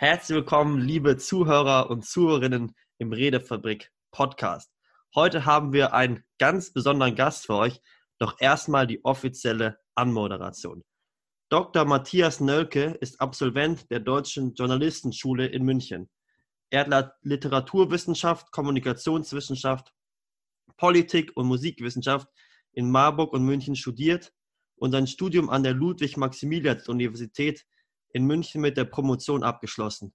[0.00, 4.70] Herzlich willkommen, liebe Zuhörer und Zuhörerinnen im Redefabrik Podcast.
[5.12, 7.80] Heute haben wir einen ganz besonderen Gast für euch,
[8.16, 10.84] doch erstmal die offizielle Anmoderation.
[11.48, 11.84] Dr.
[11.84, 16.08] Matthias Nölke ist Absolvent der Deutschen Journalistenschule in München.
[16.70, 19.92] Er hat Literaturwissenschaft, Kommunikationswissenschaft,
[20.76, 22.28] Politik und Musikwissenschaft
[22.70, 24.32] in Marburg und München studiert
[24.76, 27.66] und sein Studium an der Ludwig-Maximilians-Universität
[28.12, 30.12] in München mit der Promotion abgeschlossen.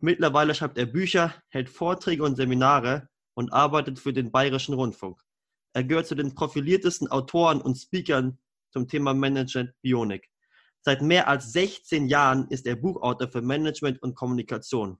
[0.00, 5.22] Mittlerweile schreibt er Bücher, hält Vorträge und Seminare und arbeitet für den Bayerischen Rundfunk.
[5.74, 8.38] Er gehört zu den profiliertesten Autoren und Speakern
[8.72, 10.28] zum Thema Management Bionik.
[10.84, 14.98] Seit mehr als 16 Jahren ist er Buchautor für Management und Kommunikation.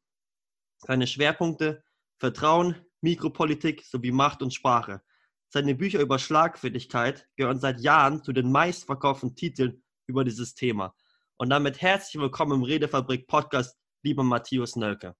[0.79, 1.83] Seine Schwerpunkte
[2.19, 5.03] Vertrauen, Mikropolitik sowie Macht und Sprache.
[5.49, 10.95] Seine Bücher über Schlagfertigkeit gehören seit Jahren zu den meistverkauften Titeln über dieses Thema.
[11.43, 15.17] Und damit herzlich willkommen im Redefabrik Podcast, lieber Matthias Nölke.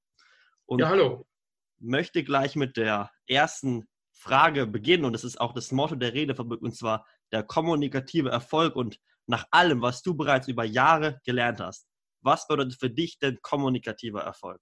[0.67, 1.27] Und ja, hallo.
[1.81, 6.63] Möchte gleich mit der ersten Frage beginnen und das ist auch das Motto der Redefabrik
[6.63, 11.89] und zwar der kommunikative Erfolg und nach allem, was du bereits über Jahre gelernt hast.
[12.21, 14.61] Was bedeutet für dich denn kommunikativer Erfolg?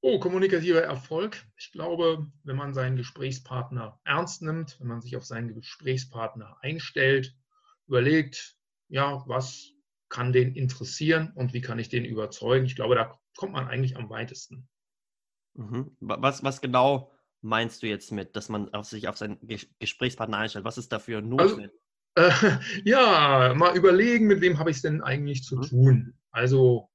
[0.00, 1.44] Oh, kommunikativer Erfolg.
[1.58, 7.36] Ich glaube, wenn man seinen Gesprächspartner ernst nimmt, wenn man sich auf seinen Gesprächspartner einstellt,
[7.86, 8.56] überlegt,
[8.88, 9.74] ja, was
[10.08, 12.66] kann den interessieren und wie kann ich den überzeugen?
[12.66, 14.68] Ich glaube, da kommt man eigentlich am weitesten.
[15.54, 15.96] Mhm.
[16.00, 19.38] Was, was genau meinst du jetzt mit, dass man auf sich auf seinen
[19.78, 20.64] Gesprächspartner einstellt?
[20.64, 21.70] Was ist dafür notwendig?
[22.14, 25.62] Also, äh, ja, mal überlegen, mit wem habe ich es denn eigentlich zu mhm.
[25.62, 26.18] tun?
[26.30, 26.90] Also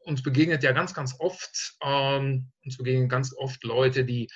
[0.00, 4.28] uns begegnet ja ganz, ganz oft, ähm, uns begegnen ganz oft Leute, die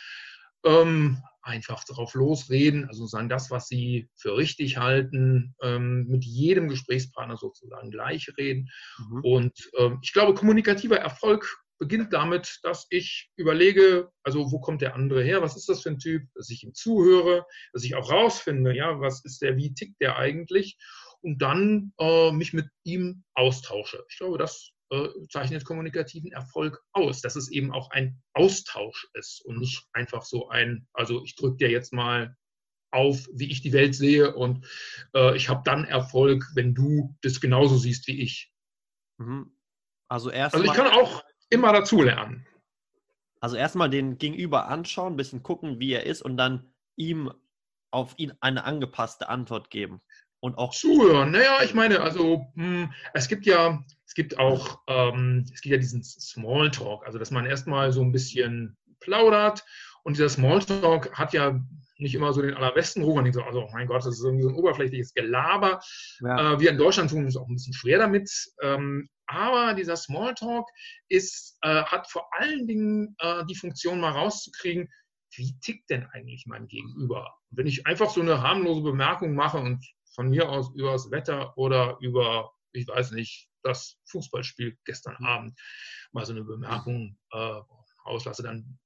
[0.65, 6.69] ähm, einfach darauf losreden, also sagen das, was sie für richtig halten, ähm, mit jedem
[6.69, 8.71] Gesprächspartner sozusagen gleich reden.
[8.99, 9.21] Mhm.
[9.23, 11.47] Und ähm, ich glaube, kommunikativer Erfolg
[11.79, 15.91] beginnt damit, dass ich überlege, also wo kommt der andere her, was ist das für
[15.91, 19.75] ein Typ, dass ich ihm zuhöre, dass ich auch rausfinde, ja, was ist der, wie
[19.75, 20.79] tickt der eigentlich
[21.21, 24.05] und dann äh, mich mit ihm austausche.
[24.09, 29.45] Ich glaube, das äh, zeichnet kommunikativen Erfolg aus, dass es eben auch ein Austausch ist
[29.45, 32.37] und nicht einfach so ein, also ich drücke dir jetzt mal
[32.93, 34.67] auf, wie ich die Welt sehe und
[35.15, 38.53] äh, ich habe dann Erfolg, wenn du das genauso siehst wie ich.
[39.19, 39.57] Mhm.
[40.09, 42.47] Also erst Also ich kann auch immer dazulernen.
[43.41, 47.33] Also erstmal den Gegenüber anschauen, ein bisschen gucken, wie er ist und dann ihm
[47.91, 50.01] auf ihn eine angepasste Antwort geben.
[50.45, 51.31] Und auch zuhören.
[51.31, 55.79] Naja, ich meine, also hm, es gibt ja, es gibt auch, ähm, es gibt ja
[55.79, 59.65] diesen Smalltalk, also dass man erstmal so ein bisschen plaudert
[60.03, 61.65] und dieser Smalltalk hat ja
[61.97, 63.15] nicht immer so den allerbesten Ruf.
[63.15, 65.81] Man denkt so, also mein Gott, das ist irgendwie so ein oberflächliches Gelaber.
[66.21, 66.53] Ja.
[66.53, 68.31] Äh, wir in Deutschland tun uns auch ein bisschen schwer damit.
[68.61, 70.69] Ähm, aber dieser Smalltalk
[71.09, 74.93] ist, äh, hat vor allen Dingen äh, die Funktion, mal rauszukriegen,
[75.37, 77.33] wie tickt denn eigentlich mein Gegenüber?
[77.57, 81.57] wenn ich einfach so eine harmlose Bemerkung mache und von mir aus über das Wetter
[81.59, 85.27] oder über, ich weiß nicht, das Fußballspiel gestern mhm.
[85.27, 85.61] Abend
[86.13, 87.61] mal so eine Bemerkung äh,
[88.05, 88.79] auslasse, dann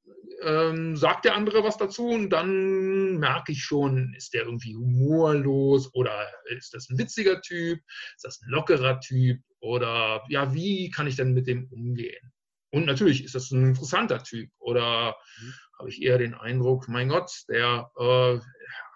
[0.43, 5.93] ähm, sagt der andere was dazu und dann merke ich schon, ist der irgendwie humorlos
[5.95, 6.13] oder
[6.57, 7.81] ist das ein witziger Typ,
[8.15, 12.33] ist das ein lockerer Typ oder ja, wie kann ich denn mit dem umgehen?
[12.71, 15.55] Und natürlich ist das ein interessanter Typ oder mhm.
[15.79, 18.39] habe ich eher den Eindruck, mein Gott, der äh,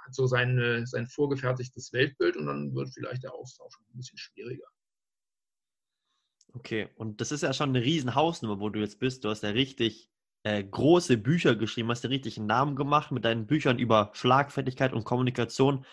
[0.04, 4.66] hat so sein, sein vorgefertigtes Weltbild und dann wird vielleicht der Austausch ein bisschen schwieriger.
[6.54, 9.24] Okay, und das ist ja schon eine riesen Hausnummer, wo du jetzt bist.
[9.24, 10.10] Du hast ja richtig
[10.42, 14.92] äh, große Bücher geschrieben, hast ja richtig einen Namen gemacht mit deinen Büchern über Schlagfertigkeit
[14.92, 15.86] und Kommunikation.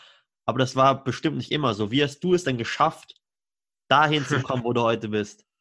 [0.46, 1.92] Aber das war bestimmt nicht immer so.
[1.92, 3.22] Wie hast du es denn geschafft,
[3.88, 5.46] dahin zu kommen, wo du heute bist?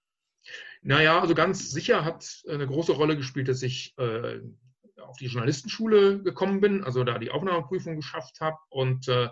[0.80, 4.38] Naja, also ganz sicher hat eine große Rolle gespielt, dass ich äh,
[5.00, 9.28] auf die Journalistenschule gekommen bin, also da die Aufnahmeprüfung geschafft habe und äh,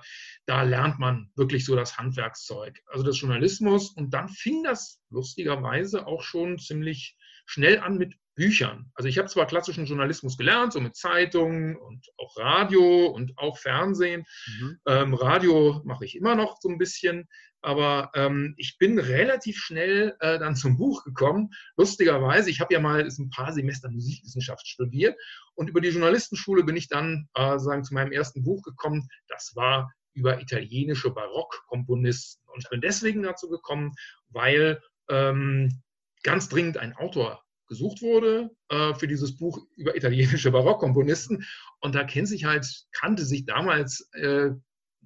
[0.46, 3.90] da lernt man wirklich so das Handwerkszeug, also das Journalismus.
[3.90, 8.90] Und dann fing das lustigerweise auch schon ziemlich schnell an mit Büchern.
[8.94, 13.58] Also ich habe zwar klassischen Journalismus gelernt, so mit Zeitungen und auch Radio und auch
[13.58, 14.25] Fernsehen.
[14.60, 14.78] Mhm.
[14.87, 17.26] Ähm, Radio mache ich immer noch so ein bisschen,
[17.62, 21.50] aber ähm, ich bin relativ schnell äh, dann zum Buch gekommen.
[21.78, 25.19] Lustigerweise, ich habe ja mal ein paar Semester Musikwissenschaft studiert
[25.54, 29.08] und über die Journalistenschule bin ich dann äh, sagen zu meinem ersten Buch gekommen.
[29.28, 33.92] Das war über italienische Barockkomponisten und ich bin deswegen dazu gekommen,
[34.28, 35.82] weil ähm,
[36.22, 41.44] ganz dringend ein Autor gesucht wurde äh, für dieses Buch über italienische Barockkomponisten.
[41.80, 44.50] Und da kennt sich halt, kannte sich damals äh,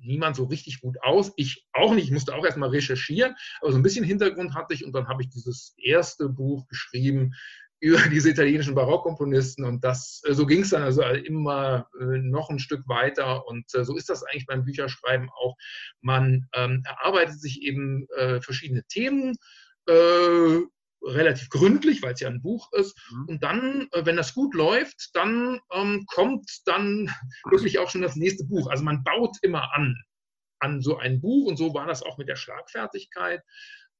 [0.02, 1.32] niemand so richtig gut aus.
[1.36, 4.84] Ich auch nicht, ich musste auch erstmal recherchieren, aber so ein bisschen Hintergrund hatte ich
[4.84, 7.32] und dann habe ich dieses erste Buch geschrieben
[7.80, 12.50] über diese italienischen Barockkomponisten und das, äh, so ging es dann also immer äh, noch
[12.50, 15.56] ein Stück weiter und äh, so ist das eigentlich beim Bücherschreiben auch.
[16.00, 19.36] Man ähm, erarbeitet sich eben äh, verschiedene Themen,
[19.86, 20.60] äh,
[21.02, 22.97] relativ gründlich, weil es ja ein Buch ist.
[23.11, 23.25] Mhm.
[23.29, 27.11] Und dann, äh, wenn das gut läuft, dann ähm, kommt dann
[27.50, 28.69] wirklich auch schon das nächste Buch.
[28.69, 29.97] Also man baut immer an,
[30.61, 33.43] an so ein Buch und so war das auch mit der Schlagfertigkeit.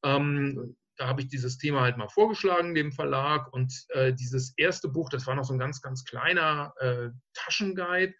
[0.05, 3.50] Ähm, da habe ich dieses Thema halt mal vorgeschlagen, dem Verlag.
[3.55, 8.14] Und äh, dieses erste Buch, das war noch so ein ganz, ganz kleiner äh, Taschenguide.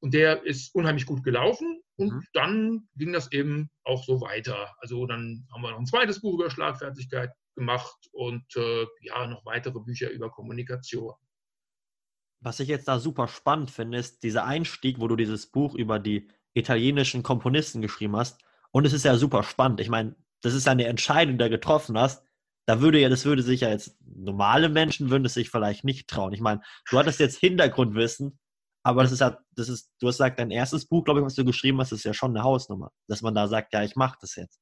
[0.00, 1.82] Und der ist unheimlich gut gelaufen.
[1.96, 2.24] Und mhm.
[2.32, 4.74] dann ging das eben auch so weiter.
[4.78, 9.44] Also dann haben wir noch ein zweites Buch über Schlagfertigkeit gemacht und äh, ja, noch
[9.44, 11.14] weitere Bücher über Kommunikation.
[12.40, 15.98] Was ich jetzt da super spannend finde, ist dieser Einstieg, wo du dieses Buch über
[15.98, 18.40] die italienischen Komponisten geschrieben hast.
[18.72, 19.80] Und es ist ja super spannend.
[19.80, 22.24] Ich meine, das ist eine Entscheidung, die du getroffen hast.
[22.66, 26.08] Da würde ja, das würde sich ja jetzt, normale Menschen würden es sich vielleicht nicht
[26.08, 26.32] trauen.
[26.32, 28.38] Ich meine, du hattest jetzt Hintergrundwissen,
[28.84, 31.34] aber das ist ja, das ist, du hast gesagt, dein erstes Buch, glaube ich, was
[31.34, 32.92] du geschrieben hast, ist ja schon eine Hausnummer.
[33.08, 34.60] Dass man da sagt, ja, ich mache das jetzt.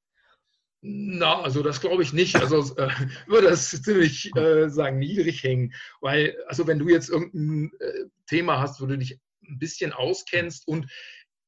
[0.82, 2.36] Na, also das glaube ich nicht.
[2.36, 2.88] Also äh,
[3.26, 8.60] würde das ziemlich äh, sagen niedrig hängen, weil also wenn du jetzt irgendein äh, Thema
[8.60, 10.90] hast, wo du dich ein bisschen auskennst und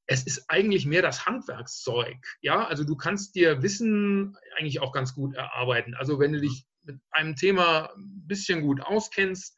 [0.06, 2.18] es ist eigentlich mehr das Handwerkszeug.
[2.42, 5.94] Ja, also du kannst dir Wissen eigentlich auch ganz gut erarbeiten.
[5.94, 9.56] Also wenn du dich mit einem Thema ein bisschen gut auskennst,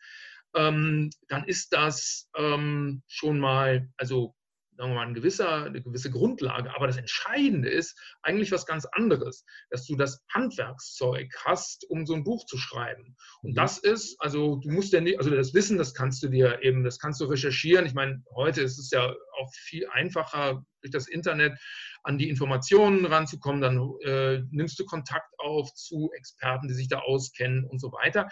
[0.54, 4.36] ähm, dann ist das ähm, schon mal, also
[4.76, 6.74] sagen wir mal, ein gewisser, eine gewisse Grundlage.
[6.74, 12.14] Aber das Entscheidende ist eigentlich was ganz anderes, dass du das Handwerkszeug hast, um so
[12.14, 13.16] ein Buch zu schreiben.
[13.42, 13.54] Und mhm.
[13.54, 16.84] das ist, also du musst ja nicht, also das Wissen, das kannst du dir eben,
[16.84, 17.86] das kannst du recherchieren.
[17.86, 21.58] Ich meine, heute ist es ja auch viel einfacher durch das Internet
[22.02, 23.60] an die Informationen ranzukommen.
[23.60, 28.28] Dann äh, nimmst du Kontakt auf zu Experten, die sich da auskennen und so weiter.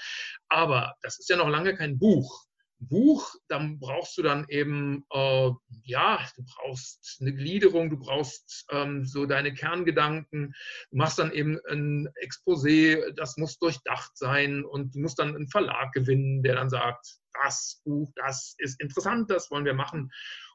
[0.49, 2.45] Aber das ist ja noch lange kein Buch.
[2.89, 5.51] Buch, dann brauchst du dann eben, äh,
[5.85, 10.55] ja, du brauchst eine Gliederung, du brauchst ähm, so deine Kerngedanken,
[10.91, 15.49] du machst dann eben ein Exposé, das muss durchdacht sein und du musst dann einen
[15.49, 20.11] Verlag gewinnen, der dann sagt, das Buch, das ist interessant, das wollen wir machen.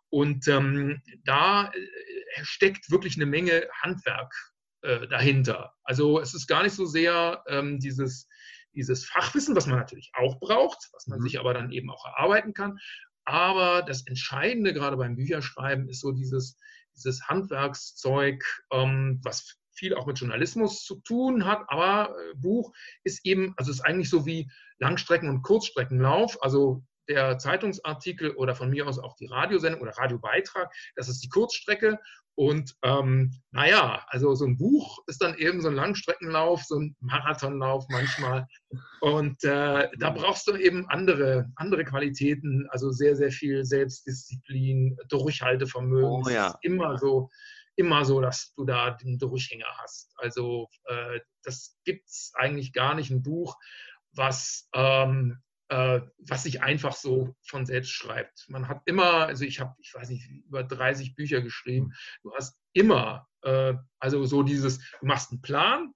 [0.09, 4.33] Und ähm, da äh, steckt wirklich eine Menge Handwerk
[4.81, 5.73] äh, dahinter.
[5.83, 8.27] Also es ist gar nicht so sehr ähm, dieses
[8.73, 11.23] dieses Fachwissen, was man natürlich auch braucht, was man mhm.
[11.23, 12.77] sich aber dann eben auch erarbeiten kann.
[13.25, 16.57] Aber das Entscheidende gerade beim Bücherschreiben ist so dieses,
[16.95, 21.63] dieses Handwerkszeug, ähm, was viel auch mit Journalismus zu tun hat.
[21.67, 22.73] Aber äh, Buch
[23.03, 24.49] ist eben, also ist eigentlich so wie
[24.79, 26.41] Langstrecken- und Kurzstreckenlauf.
[26.41, 31.29] Also der Zeitungsartikel oder von mir aus auch die Radiosendung oder Radiobeitrag, das ist die
[31.29, 31.99] Kurzstrecke.
[32.39, 36.95] Und ähm, naja, also so ein Buch ist dann eben so ein Langstreckenlauf, so ein
[36.99, 38.45] Marathonlauf manchmal.
[39.01, 46.23] Und äh, da brauchst du eben andere, andere Qualitäten, also sehr, sehr viel Selbstdisziplin, Durchhaltevermögen.
[46.27, 46.55] Oh, ja.
[46.61, 47.31] immer so,
[47.75, 50.13] immer so, dass du da den Durchhänger hast.
[50.17, 53.55] Also äh, das gibt es eigentlich gar nicht ein Buch,
[54.11, 58.45] was ähm, äh, was sich einfach so von selbst schreibt.
[58.47, 61.93] Man hat immer, also ich habe, ich weiß nicht, über 30 Bücher geschrieben.
[62.23, 65.93] Du hast immer, äh, also so dieses, du machst einen Plan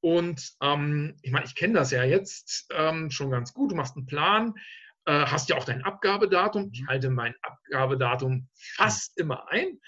[0.00, 3.72] und ähm, ich meine, ich kenne das ja jetzt ähm, schon ganz gut.
[3.72, 4.54] Du machst einen Plan,
[5.06, 6.70] äh, hast ja auch dein Abgabedatum.
[6.72, 9.80] Ich halte mein Abgabedatum fast immer ein,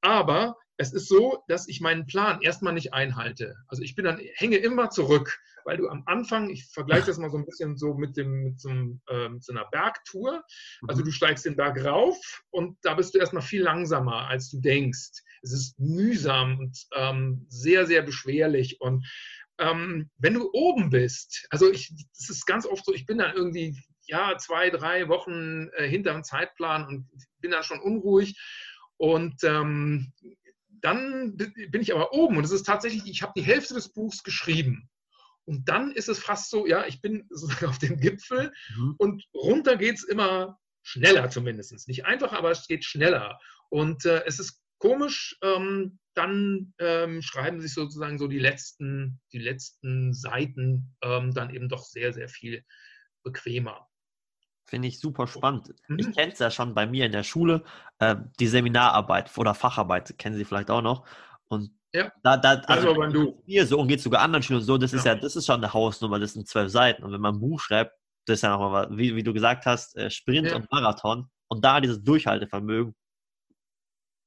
[0.00, 3.56] aber es ist so, dass ich meinen Plan erstmal nicht einhalte.
[3.68, 7.30] Also ich bin dann, hänge immer zurück weil du am Anfang, ich vergleiche das mal
[7.30, 10.44] so ein bisschen so mit, dem, mit, so, äh, mit so einer Bergtour.
[10.86, 11.06] Also mhm.
[11.06, 12.16] du steigst den Berg rauf
[12.50, 15.22] und da bist du erstmal viel langsamer, als du denkst.
[15.42, 18.80] Es ist mühsam und ähm, sehr, sehr beschwerlich.
[18.80, 19.04] Und
[19.58, 23.34] ähm, wenn du oben bist, also ich, das ist ganz oft so, ich bin dann
[23.34, 27.08] irgendwie ja, zwei, drei Wochen äh, hinter dem Zeitplan und
[27.40, 28.38] bin dann schon unruhig.
[28.98, 30.12] Und ähm,
[30.86, 34.22] dann bin ich aber oben und es ist tatsächlich, ich habe die Hälfte des Buchs
[34.22, 34.88] geschrieben.
[35.44, 37.28] Und dann ist es fast so, ja, ich bin
[37.66, 38.94] auf dem Gipfel mhm.
[38.98, 41.88] und runter geht es immer schneller zumindest.
[41.88, 43.40] Nicht einfach, aber es geht schneller.
[43.68, 49.40] Und äh, es ist komisch, ähm, dann ähm, schreiben sich sozusagen so die letzten, die
[49.40, 52.64] letzten Seiten ähm, dann eben doch sehr, sehr viel
[53.24, 53.88] bequemer.
[54.66, 55.74] Finde ich super spannend.
[55.86, 55.98] Mhm.
[56.00, 57.62] Ich kenne es ja schon bei mir in der Schule,
[58.00, 61.06] äh, die Seminararbeit oder Facharbeit, kennen Sie vielleicht auch noch.
[61.48, 62.12] Und ja.
[62.22, 63.42] Da, da, also beim Du.
[63.46, 65.14] Hier so und geht sogar anderen Schülern so, das ist ja.
[65.14, 67.04] ja, das ist schon eine Hausnummer, das sind zwölf Seiten.
[67.04, 67.92] Und wenn man ein Buch schreibt,
[68.26, 70.56] das ist ja nochmal, wie, wie du gesagt hast, äh, Sprint ja.
[70.56, 72.94] und Marathon und da dieses Durchhaltevermögen.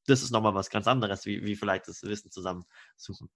[0.07, 3.29] das ist nochmal was ganz anderes, wie, wie vielleicht das Wissen zusammensuchen.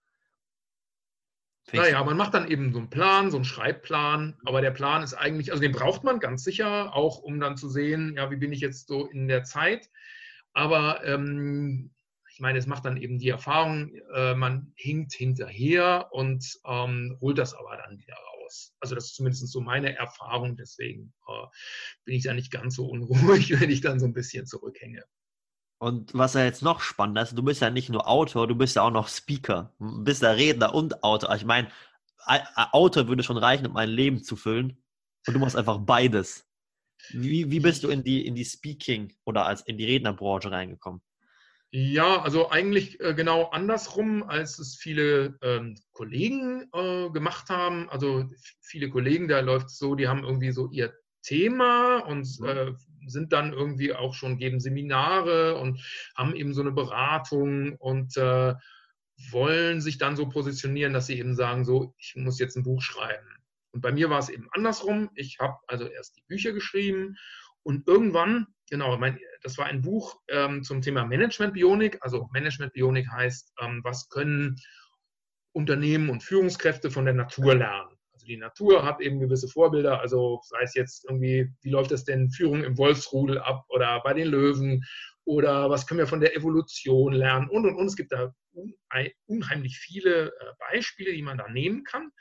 [1.71, 5.13] Naja, man macht dann eben so einen Plan, so einen Schreibplan, aber der Plan ist
[5.13, 8.51] eigentlich, also den braucht man ganz sicher, auch um dann zu sehen, ja, wie bin
[8.51, 9.89] ich jetzt so in der Zeit.
[10.51, 11.91] Aber ähm,
[12.29, 17.37] ich meine, es macht dann eben die Erfahrung, äh, man hinkt hinterher und ähm, holt
[17.37, 18.75] das aber dann wieder raus.
[18.79, 21.45] Also das ist zumindest so meine Erfahrung, deswegen äh,
[22.05, 25.03] bin ich da nicht ganz so unruhig, wenn ich dann so ein bisschen zurückhänge.
[25.83, 28.77] Und was ja jetzt noch spannender ist, du bist ja nicht nur Autor, du bist
[28.77, 29.73] ja auch noch Speaker.
[29.79, 31.35] Du bist ja Redner und Autor.
[31.35, 31.69] Ich meine,
[32.71, 34.81] Autor würde schon reichen, um ein Leben zu füllen.
[35.27, 36.47] Und du machst einfach beides.
[37.09, 41.01] Wie, wie bist du in die, in die Speaking oder als in die Rednerbranche reingekommen?
[41.71, 47.89] Ja, also eigentlich äh, genau andersrum, als es viele ähm, Kollegen äh, gemacht haben.
[47.89, 48.29] Also
[48.61, 50.93] viele Kollegen, da läuft es so, die haben irgendwie so ihr
[51.23, 52.73] Thema und äh,
[53.07, 55.81] sind dann irgendwie auch schon, geben Seminare und
[56.15, 58.53] haben eben so eine Beratung und äh,
[59.31, 62.81] wollen sich dann so positionieren, dass sie eben sagen, so, ich muss jetzt ein Buch
[62.81, 63.27] schreiben.
[63.71, 65.09] Und bei mir war es eben andersrum.
[65.15, 67.15] Ich habe also erst die Bücher geschrieben
[67.63, 71.97] und irgendwann, genau, mein, das war ein Buch ähm, zum Thema Management Bionik.
[72.01, 74.59] Also Management Bionik heißt, ähm, was können
[75.53, 77.92] Unternehmen und Führungskräfte von der Natur lernen?
[78.23, 82.05] Also die Natur hat eben gewisse Vorbilder, also sei es jetzt irgendwie, wie läuft das
[82.05, 84.85] denn Führung im Wolfsrudel ab oder bei den Löwen
[85.25, 87.87] oder was können wir von der Evolution lernen und und und.
[87.87, 88.33] Es gibt da
[89.25, 92.11] unheimlich viele äh, Beispiele, die man da nehmen kann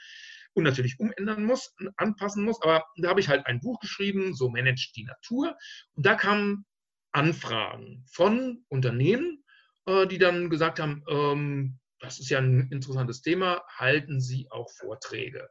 [0.55, 2.61] und natürlich umändern muss, anpassen muss.
[2.63, 5.57] Aber da habe ich halt ein Buch geschrieben, so managt die Natur.
[5.95, 6.65] Und da kamen
[7.13, 9.45] Anfragen von Unternehmen,
[9.87, 14.69] äh, die dann gesagt haben, ähm, das ist ja ein interessantes Thema, halten Sie auch
[14.71, 15.49] Vorträge.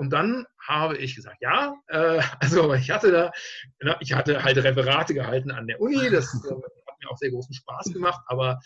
[0.00, 5.12] Und dann habe ich gesagt, ja, äh, also ich hatte da, ich hatte halt Referate
[5.12, 8.58] gehalten an der Uni, das äh, hat mir auch sehr großen Spaß gemacht, aber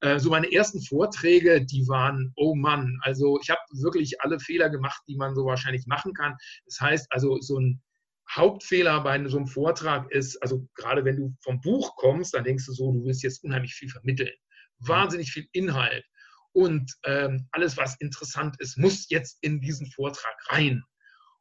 [0.00, 4.68] äh, so meine ersten Vorträge, die waren, oh Mann, also ich habe wirklich alle Fehler
[4.68, 6.36] gemacht, die man so wahrscheinlich machen kann.
[6.66, 7.80] Das heißt also, so ein
[8.30, 12.66] Hauptfehler bei so einem Vortrag ist, also gerade wenn du vom Buch kommst, dann denkst
[12.66, 14.34] du so, du willst jetzt unheimlich viel vermitteln.
[14.80, 16.04] Wahnsinnig viel Inhalt.
[16.52, 20.82] Und ähm, alles, was interessant ist, muss jetzt in diesen Vortrag rein.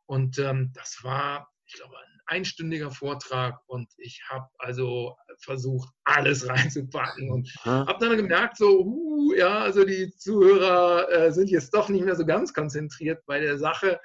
[0.06, 6.48] Und ähm, das war, ich glaube, ein einstündiger Vortrag und ich habe also versucht, alles
[6.50, 11.90] reinzupacken und habe dann gemerkt, so, uh, ja, also die Zuhörer äh, sind jetzt doch
[11.90, 14.00] nicht mehr so ganz konzentriert bei der Sache.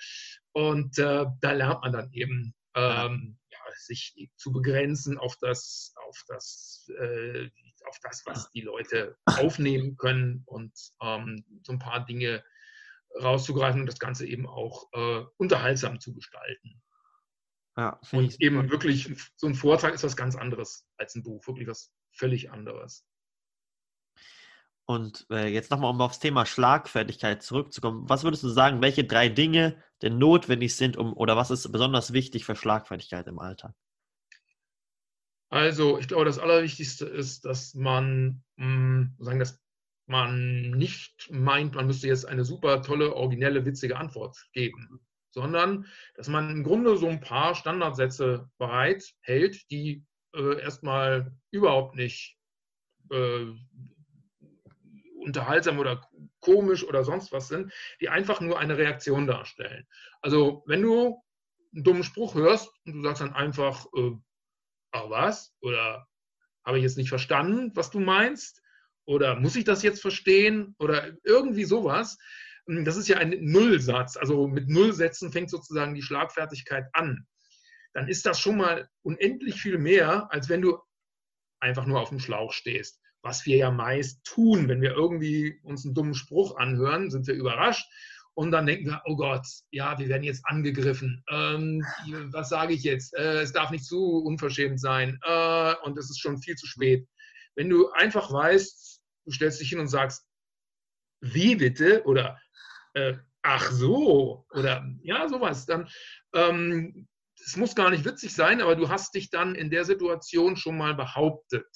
[0.52, 6.22] Und äh, da lernt man dann eben, ähm, ja, sich zu begrenzen auf das, auf
[6.28, 7.48] das, äh,
[7.86, 12.44] auf das, was die Leute aufnehmen können und ähm, so ein paar Dinge
[13.20, 16.82] rauszugreifen und das Ganze eben auch äh, unterhaltsam zu gestalten.
[17.76, 18.70] Ja, und eben super.
[18.70, 23.06] wirklich, so ein Vortrag ist was ganz anderes als ein Buch, wirklich was völlig anderes.
[24.86, 28.08] Und äh, jetzt nochmal, um aufs Thema Schlagfertigkeit zurückzukommen.
[28.08, 32.12] Was würdest du sagen, welche drei Dinge denn notwendig sind, um oder was ist besonders
[32.12, 33.74] wichtig für Schlagfertigkeit im Alltag?
[35.48, 39.60] Also, ich glaube, das Allerwichtigste ist, dass man mh, hm, sagen, dass
[40.06, 45.00] man nicht meint, man müsste jetzt eine super tolle, originelle, witzige Antwort geben,
[45.30, 52.38] sondern dass man im Grunde so ein paar Standardsätze bereithält, die äh, erstmal überhaupt nicht
[53.10, 53.46] äh,
[55.18, 56.08] unterhaltsam oder
[56.40, 59.86] komisch oder sonst was sind, die einfach nur eine Reaktion darstellen.
[60.20, 61.20] Also wenn du
[61.74, 64.12] einen dummen Spruch hörst und du sagst dann einfach, äh,
[64.92, 65.54] ah was?
[65.60, 66.06] Oder
[66.64, 68.62] habe ich jetzt nicht verstanden, was du meinst?
[69.06, 70.74] Oder muss ich das jetzt verstehen?
[70.78, 72.18] Oder irgendwie sowas.
[72.66, 74.16] Hm, das ist ja ein Nullsatz.
[74.16, 77.26] Also mit Nullsätzen fängt sozusagen die Schlagfertigkeit an.
[77.92, 80.78] Dann ist das schon mal unendlich viel mehr, als wenn du
[81.60, 83.00] einfach nur auf dem Schlauch stehst.
[83.22, 87.34] Was wir ja meist tun, wenn wir irgendwie uns einen dummen Spruch anhören, sind wir
[87.34, 87.86] überrascht
[88.36, 91.24] und dann denken wir, oh Gott, ja, wir werden jetzt angegriffen.
[91.30, 91.82] Ähm,
[92.32, 93.14] was sage ich jetzt?
[93.14, 97.08] Äh, es darf nicht zu unverschämt sein äh, und es ist schon viel zu spät.
[97.54, 100.26] Wenn du einfach weißt, du stellst dich hin und sagst,
[101.22, 102.04] wie bitte?
[102.04, 102.38] Oder
[102.92, 105.88] äh, ach so, oder ja, sowas, dann
[106.34, 107.08] ähm,
[107.42, 110.76] es muss gar nicht witzig sein, aber du hast dich dann in der Situation schon
[110.76, 111.66] mal behauptet.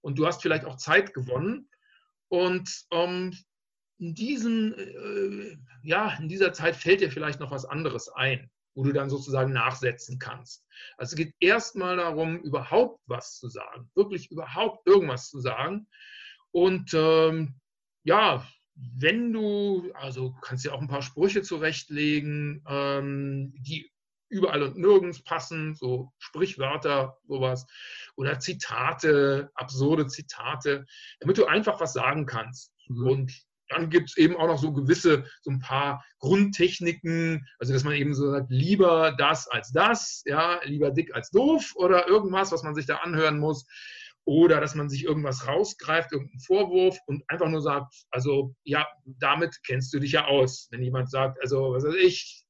[0.00, 1.68] Und du hast vielleicht auch Zeit gewonnen.
[2.28, 3.36] Und ähm,
[3.98, 8.84] in, diesen, äh, ja, in dieser Zeit fällt dir vielleicht noch was anderes ein, wo
[8.84, 10.64] du dann sozusagen nachsetzen kannst.
[10.96, 15.88] Also es geht erstmal darum, überhaupt was zu sagen, wirklich überhaupt irgendwas zu sagen.
[16.52, 17.60] Und ähm,
[18.04, 23.90] ja, wenn du, also kannst dir auch ein paar Sprüche zurechtlegen, ähm, die
[24.30, 27.66] überall und nirgends passen, so Sprichwörter, sowas,
[28.16, 30.86] oder Zitate, absurde Zitate,
[31.18, 32.72] damit du einfach was sagen kannst.
[32.88, 33.06] Mhm.
[33.06, 37.84] Und dann gibt es eben auch noch so gewisse, so ein paar Grundtechniken, also dass
[37.84, 42.52] man eben so sagt, lieber das als das, ja, lieber dick als doof oder irgendwas,
[42.52, 43.66] was man sich da anhören muss.
[44.24, 49.56] Oder dass man sich irgendwas rausgreift, irgendeinen Vorwurf und einfach nur sagt, also ja, damit
[49.66, 50.68] kennst du dich ja aus.
[50.70, 52.44] Wenn jemand sagt, also was weiß ich,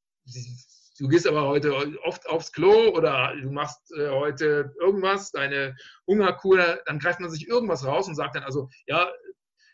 [0.98, 1.72] du gehst aber heute
[2.02, 7.46] oft aufs Klo oder du machst äh, heute irgendwas, deine Hungerkur, dann greift man sich
[7.46, 9.08] irgendwas raus und sagt dann also, ja,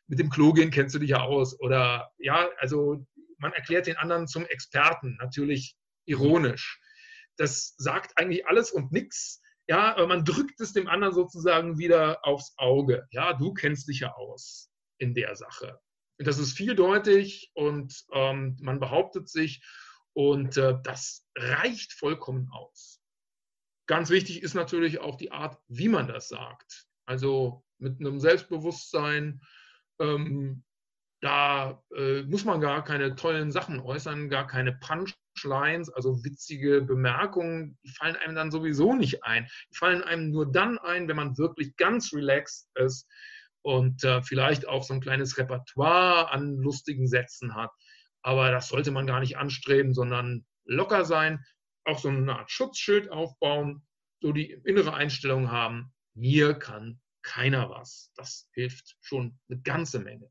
[0.06, 1.58] mit dem Klo gehen kennst du dich ja aus.
[1.61, 3.06] Oder ja, also
[3.38, 6.80] man erklärt den anderen zum Experten, natürlich ironisch.
[7.37, 9.40] Das sagt eigentlich alles und nichts.
[9.66, 13.06] Ja, aber man drückt es dem anderen sozusagen wieder aufs Auge.
[13.11, 15.80] Ja, du kennst dich ja aus in der Sache.
[16.18, 19.64] Und das ist vieldeutig und ähm, man behauptet sich
[20.12, 23.00] und äh, das reicht vollkommen aus.
[23.87, 26.87] Ganz wichtig ist natürlich auch die Art, wie man das sagt.
[27.06, 29.40] Also mit einem Selbstbewusstsein,
[30.00, 30.64] ähm,
[31.20, 37.78] da äh, muss man gar keine tollen Sachen äußern, gar keine Punchlines, also witzige Bemerkungen,
[37.82, 39.48] die fallen einem dann sowieso nicht ein.
[39.70, 43.08] Die fallen einem nur dann ein, wenn man wirklich ganz relaxed ist
[43.62, 47.70] und äh, vielleicht auch so ein kleines Repertoire an lustigen Sätzen hat.
[48.22, 51.42] Aber das sollte man gar nicht anstreben, sondern locker sein,
[51.84, 53.82] auch so eine Art Schutzschild aufbauen,
[54.20, 58.12] so die innere Einstellung haben, mir kann keiner was.
[58.14, 60.31] Das hilft schon eine ganze Menge.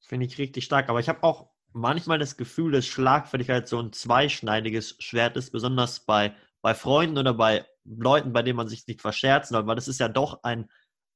[0.00, 0.90] Finde ich richtig stark.
[0.90, 6.04] Aber ich habe auch manchmal das Gefühl, dass Schlagfertigkeit so ein zweischneidiges Schwert ist, besonders
[6.04, 9.88] bei, bei Freunden oder bei Leuten, bei denen man sich nicht verscherzen soll, weil das
[9.88, 10.70] ist ja doch ein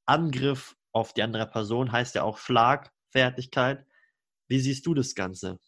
[0.06, 3.84] Angriff auf die andere Person, heißt ja auch Schlagfertigkeit.
[4.48, 5.58] Wie siehst du das Ganze?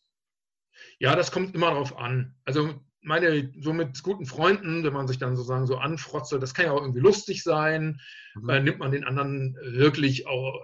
[0.98, 2.36] Ja, das kommt immer darauf an.
[2.44, 6.66] Also meine, so mit guten Freunden, wenn man sich dann sozusagen so anfrotzelt, das kann
[6.66, 8.00] ja auch irgendwie lustig sein,
[8.34, 8.48] mhm.
[8.48, 10.62] äh, nimmt man den anderen wirklich auch,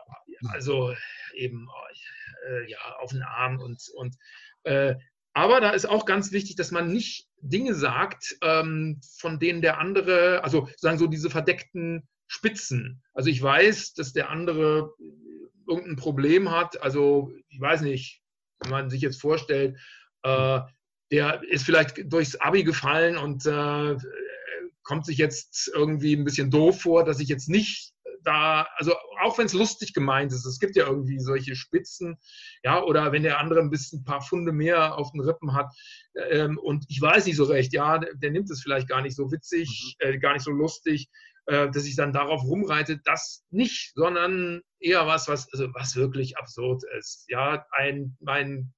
[0.48, 0.94] also
[1.34, 1.68] eben
[2.48, 4.16] äh, ja, auf den Arm und, und
[4.64, 4.94] äh,
[5.32, 9.78] aber da ist auch ganz wichtig, dass man nicht Dinge sagt, ähm, von denen der
[9.78, 13.02] andere, also sagen so diese verdeckten Spitzen.
[13.14, 14.94] Also ich weiß, dass der andere
[15.66, 16.80] irgendein Problem hat.
[16.82, 18.22] Also ich weiß nicht,
[18.60, 19.76] wenn man sich jetzt vorstellt,
[20.22, 20.60] äh,
[21.14, 23.96] der ist vielleicht durchs Abi gefallen und äh,
[24.82, 27.92] kommt sich jetzt irgendwie ein bisschen doof vor, dass ich jetzt nicht
[28.24, 32.16] da, also auch wenn es lustig gemeint ist, es gibt ja irgendwie solche Spitzen,
[32.64, 35.72] ja, oder wenn der andere ein bisschen ein paar Funde mehr auf den Rippen hat
[36.30, 39.30] ähm, und ich weiß nicht so recht, ja, der, nimmt es vielleicht gar nicht so
[39.30, 40.08] witzig, mhm.
[40.08, 41.10] äh, gar nicht so lustig,
[41.46, 46.38] äh, dass ich dann darauf rumreite, das nicht, sondern eher was, was, also was wirklich
[46.38, 47.26] absurd ist.
[47.28, 48.72] Ja, ein, mein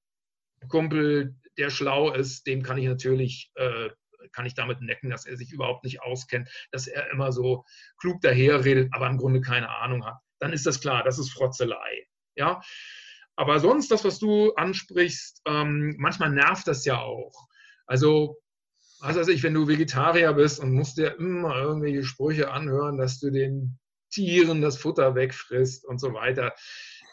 [0.67, 3.89] Kumpel, der schlau ist, dem kann ich natürlich, äh,
[4.31, 7.63] kann ich damit necken, dass er sich überhaupt nicht auskennt, dass er immer so
[7.99, 10.17] klug daherredet, aber im Grunde keine Ahnung hat.
[10.39, 12.07] Dann ist das klar, das ist Frotzelei.
[12.35, 12.61] Ja?
[13.35, 17.47] Aber sonst, das, was du ansprichst, ähm, manchmal nervt das ja auch.
[17.85, 18.37] Also,
[18.99, 23.19] was weiß ich, wenn du Vegetarier bist und musst dir immer irgendwelche Sprüche anhören, dass
[23.19, 26.53] du den Tieren das Futter wegfrisst und so weiter,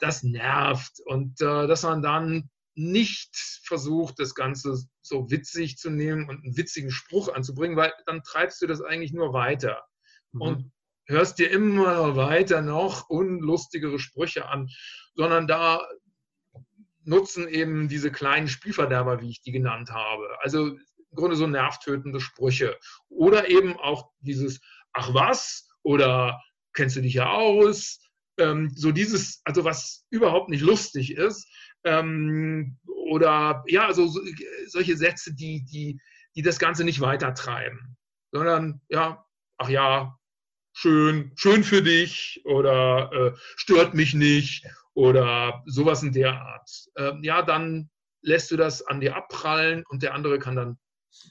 [0.00, 1.00] das nervt.
[1.04, 6.56] Und äh, dass man dann nicht versucht, das Ganze so witzig zu nehmen und einen
[6.56, 9.84] witzigen Spruch anzubringen, weil dann treibst du das eigentlich nur weiter
[10.32, 10.40] mhm.
[10.40, 10.72] und
[11.06, 14.68] hörst dir immer weiter noch unlustigere Sprüche an,
[15.14, 15.86] sondern da
[17.04, 20.26] nutzen eben diese kleinen Spielverderber, wie ich die genannt habe.
[20.40, 20.80] Also im
[21.14, 22.78] Grunde so nervtötende Sprüche.
[23.08, 24.60] Oder eben auch dieses
[24.92, 26.40] Ach was oder
[26.72, 28.00] kennst du dich ja aus?
[28.38, 31.46] Ähm, so dieses, also was überhaupt nicht lustig ist,
[31.84, 34.20] ähm, oder ja, also so,
[34.66, 36.00] solche Sätze, die, die,
[36.34, 37.96] die das Ganze nicht weitertreiben,
[38.32, 39.24] sondern ja,
[39.58, 40.18] ach ja,
[40.72, 46.70] schön, schön für dich oder äh, stört mich nicht oder sowas in der Art.
[46.96, 47.90] Ähm, ja, dann
[48.22, 50.78] lässt du das an dir abprallen und der andere kann dann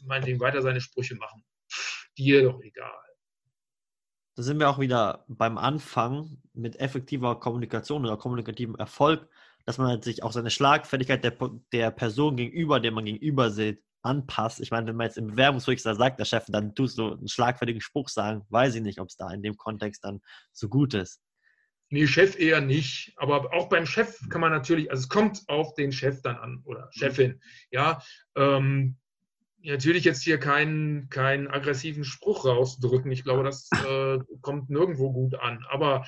[0.05, 1.43] meinetwegen weiter seine Sprüche machen.
[1.71, 2.91] Pff, dir doch egal.
[4.35, 9.29] Da sind wir auch wieder beim Anfang mit effektiver Kommunikation oder kommunikativem Erfolg
[9.65, 11.33] dass man halt sich auch seine Schlagfertigkeit der,
[11.71, 14.59] der Person gegenüber, der man gegenüber sieht, anpasst.
[14.59, 17.81] Ich meine, wenn man jetzt im Bewerbungsgespräch sagt, der Chef, dann tust du einen schlagfertigen
[17.81, 20.21] Spruch sagen, weiß ich nicht, ob es da in dem Kontext dann
[20.51, 21.21] so gut ist.
[21.89, 23.13] Nee, Chef eher nicht.
[23.17, 26.61] Aber auch beim Chef kann man natürlich, also es kommt auf den Chef dann an
[26.65, 27.39] oder Chefin.
[27.71, 28.01] Ja,
[28.35, 28.97] ähm,
[29.63, 33.11] natürlich jetzt hier keinen, keinen aggressiven Spruch rausdrücken.
[33.11, 35.65] Ich glaube, das äh, kommt nirgendwo gut an.
[35.69, 36.05] Aber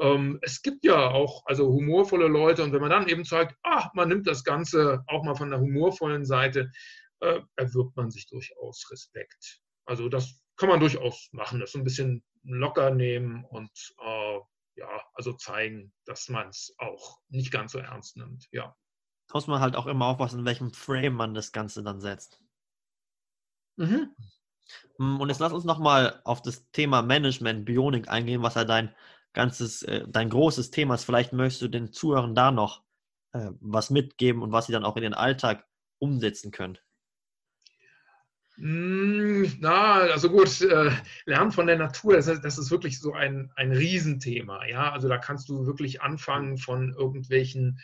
[0.00, 3.92] ähm, es gibt ja auch also humorvolle Leute und wenn man dann eben zeigt, ach,
[3.94, 6.70] man nimmt das Ganze auch mal von der humorvollen Seite,
[7.20, 9.60] äh, erwirbt man sich durchaus Respekt.
[9.86, 14.38] Also das kann man durchaus machen, das so ein bisschen locker nehmen und äh,
[14.76, 18.46] ja, also zeigen, dass man es auch nicht ganz so ernst nimmt.
[18.52, 18.76] Ja.
[19.32, 22.40] Muss man halt auch immer aufpassen, in welchem Frame man das Ganze dann setzt.
[23.78, 24.10] Mhm.
[24.98, 28.94] Hm, und jetzt lass uns nochmal auf das Thema Management, Bionik eingehen, was ja dein
[29.32, 31.04] ganzes, äh, dein großes Thema ist.
[31.04, 32.82] Vielleicht möchtest du den Zuhörern da noch
[33.32, 35.64] äh, was mitgeben und was sie dann auch in den Alltag
[36.00, 36.78] umsetzen können.
[38.56, 40.90] Hm, na, also gut, äh,
[41.26, 44.66] Lernen von der Natur, das ist, das ist wirklich so ein, ein Riesenthema.
[44.66, 47.78] Ja, also da kannst du wirklich anfangen von irgendwelchen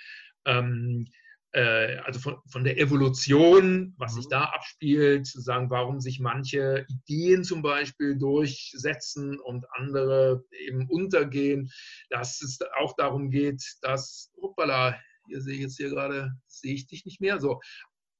[0.44, 1.06] ähm,
[1.54, 4.30] äh, also von, von der Evolution, was sich mhm.
[4.30, 11.70] da abspielt, zu sagen, warum sich manche Ideen zum Beispiel durchsetzen und andere eben untergehen,
[12.10, 16.88] dass es auch darum geht, dass, hoppala, hier sehe ich jetzt hier gerade, sehe ich
[16.88, 17.60] dich nicht mehr, so,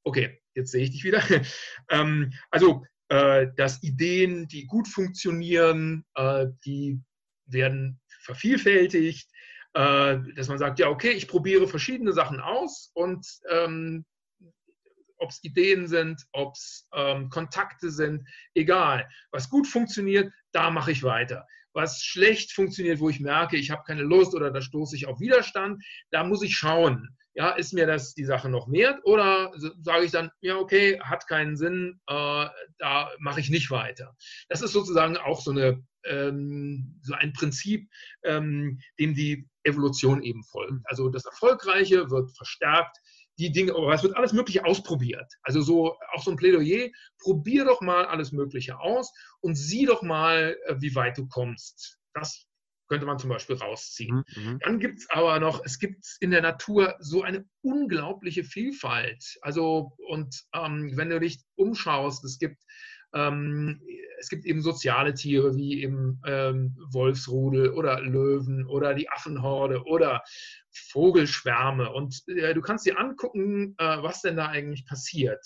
[0.05, 1.23] okay, jetzt sehe ich dich wieder.
[1.91, 7.01] ähm, also, äh, dass Ideen, die gut funktionieren, äh, die
[7.47, 9.29] werden vervielfältigt,
[9.75, 14.05] äh, dass man sagt, ja, okay, ich probiere verschiedene Sachen aus und ähm,
[15.19, 19.09] ob es Ideen sind, ob es ähm, Kontakte sind, egal.
[19.31, 21.47] Was gut funktioniert, da mache ich weiter.
[21.73, 25.21] Was schlecht funktioniert, wo ich merke, ich habe keine Lust oder da stoße ich auf
[25.21, 27.09] Widerstand, da muss ich schauen.
[27.37, 31.27] Ja, ist mir das die Sache noch wert oder sage ich dann, ja, okay, hat
[31.27, 32.47] keinen Sinn, äh,
[32.79, 34.15] da mache ich nicht weiter.
[34.49, 37.89] Das ist sozusagen auch so, eine, ähm, so ein Prinzip,
[38.25, 40.81] ähm, dem die Evolution eben folgt.
[40.85, 42.99] Also das Erfolgreiche wird verstärkt,
[43.39, 45.33] die Dinge, aber es wird alles Mögliche ausprobiert.
[45.43, 50.03] Also so auch so ein Plädoyer, probier doch mal alles Mögliche aus und sieh doch
[50.03, 51.99] mal, äh, wie weit du kommst.
[52.13, 52.47] Das
[52.89, 54.25] könnte man zum Beispiel rausziehen.
[54.37, 54.45] Mhm.
[54.45, 54.59] mhm.
[54.61, 59.37] Dann gibt es aber noch, es gibt in der Natur so eine unglaubliche Vielfalt.
[59.41, 62.63] Also, und ähm, wenn du dich umschaust, es gibt
[63.15, 63.81] ähm,
[64.19, 70.23] es gibt eben soziale Tiere wie eben ähm, Wolfsrudel oder Löwen oder die Affenhorde oder
[70.73, 71.93] Vogelschwärme.
[71.93, 75.45] Und äh, du kannst dir angucken, äh, was denn da eigentlich passiert.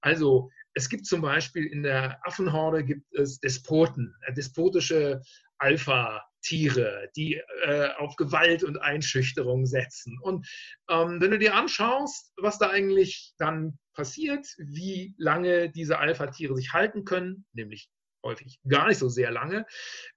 [0.00, 5.22] Also es gibt zum Beispiel in der Affenhorde gibt es Despoten, äh, despotische
[5.58, 6.22] Alpha.
[6.42, 10.18] Tiere, die äh, auf Gewalt und Einschüchterung setzen.
[10.22, 10.46] Und
[10.88, 16.72] ähm, wenn du dir anschaust, was da eigentlich dann passiert, wie lange diese Alpha-Tiere sich
[16.72, 17.88] halten können, nämlich
[18.24, 19.66] häufig gar nicht so sehr lange,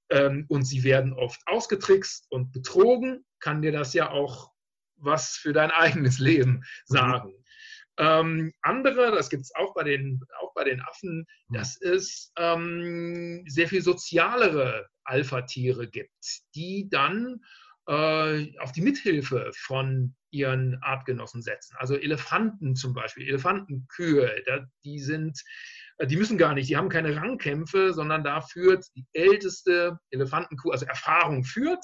[0.10, 4.52] ähm, und sie werden oft ausgetrickst und betrogen, kann dir das ja auch
[4.98, 6.64] was für dein eigenes Leben mhm.
[6.86, 7.41] sagen.
[8.02, 11.54] Ähm, andere, das gibt es auch, bei den, auch bei den Affen, mhm.
[11.54, 17.42] dass es ähm, sehr viel sozialere Alpha-Tiere gibt, die dann
[17.88, 21.76] äh, auf die Mithilfe von ihren Artgenossen setzen.
[21.78, 25.40] Also Elefanten zum Beispiel, Elefantenkühe, da, die sind
[26.06, 30.86] die müssen gar nicht, die haben keine Rangkämpfe, sondern da führt die älteste Elefantenkuh, also
[30.86, 31.84] Erfahrung führt,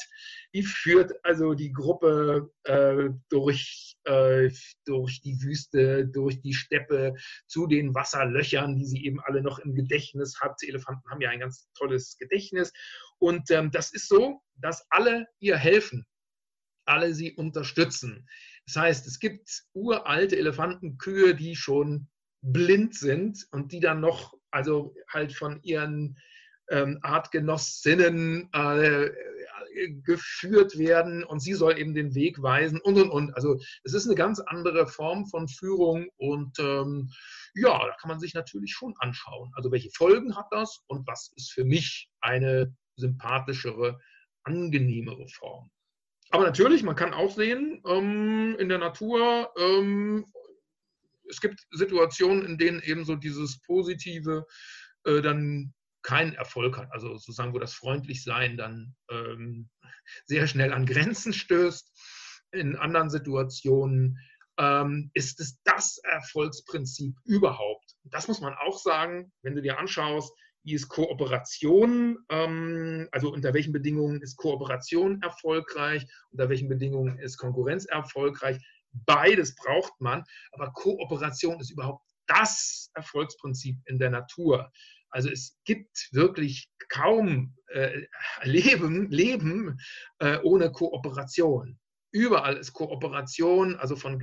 [0.53, 4.49] die führt also die Gruppe äh, durch, äh,
[4.85, 7.13] durch die Wüste, durch die Steppe
[7.47, 10.61] zu den Wasserlöchern, die sie eben alle noch im Gedächtnis hat.
[10.63, 12.71] Elefanten haben ja ein ganz tolles Gedächtnis.
[13.19, 16.05] Und ähm, das ist so, dass alle ihr helfen,
[16.85, 18.27] alle sie unterstützen.
[18.65, 22.09] Das heißt, es gibt uralte Elefantenkühe, die schon
[22.41, 26.17] blind sind und die dann noch, also halt von ihren
[26.69, 29.09] ähm, Artgenossinnen äh,
[30.03, 33.35] geführt werden und sie soll eben den Weg weisen und und und.
[33.35, 37.11] Also es ist eine ganz andere Form von Führung und ähm,
[37.53, 39.51] ja, da kann man sich natürlich schon anschauen.
[39.55, 43.99] Also welche Folgen hat das und was ist für mich eine sympathischere,
[44.43, 45.69] angenehmere Form.
[46.29, 50.25] Aber natürlich, man kann auch sehen, ähm, in der Natur ähm,
[51.29, 54.45] es gibt Situationen, in denen eben so dieses Positive
[55.05, 56.89] äh, dann keinen Erfolg hat.
[56.91, 59.69] Also sozusagen, wo das Freundlichsein dann ähm,
[60.25, 61.91] sehr schnell an Grenzen stößt.
[62.53, 64.17] In anderen Situationen
[64.57, 67.91] ähm, ist es das Erfolgsprinzip überhaupt.
[68.03, 73.53] Das muss man auch sagen, wenn du dir anschaust, wie ist Kooperation, ähm, also unter
[73.53, 78.57] welchen Bedingungen ist Kooperation erfolgreich, unter welchen Bedingungen ist Konkurrenz erfolgreich.
[78.91, 84.71] Beides braucht man, aber Kooperation ist überhaupt das Erfolgsprinzip in der Natur.
[85.09, 88.01] Also es gibt wirklich kaum äh,
[88.43, 89.79] Leben, Leben
[90.19, 91.79] äh, ohne Kooperation.
[92.11, 94.19] Überall ist Kooperation, also von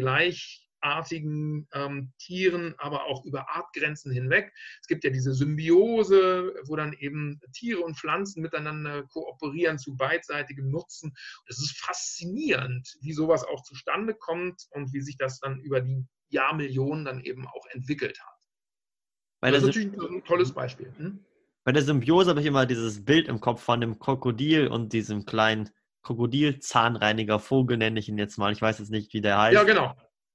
[0.84, 4.52] gleichartigen ähm, Tieren, aber auch über Artgrenzen hinweg.
[4.80, 10.70] Es gibt ja diese Symbiose, wo dann eben Tiere und Pflanzen miteinander kooperieren zu beidseitigem
[10.70, 11.14] Nutzen.
[11.48, 16.04] Es ist faszinierend, wie sowas auch zustande kommt und wie sich das dann über die
[16.28, 18.34] Jahrmillionen dann eben auch entwickelt hat.
[19.40, 20.92] Bei das ist natürlich ein tolles Beispiel.
[20.96, 21.24] Hm?
[21.64, 25.24] Bei der Symbiose habe ich immer dieses Bild im Kopf von dem Krokodil und diesem
[25.24, 25.70] kleinen
[26.02, 28.52] Krokodilzahnreiniger Vogel, nenne ich ihn jetzt mal.
[28.52, 29.54] Ich weiß jetzt nicht, wie der heißt.
[29.54, 29.94] Ja, genau.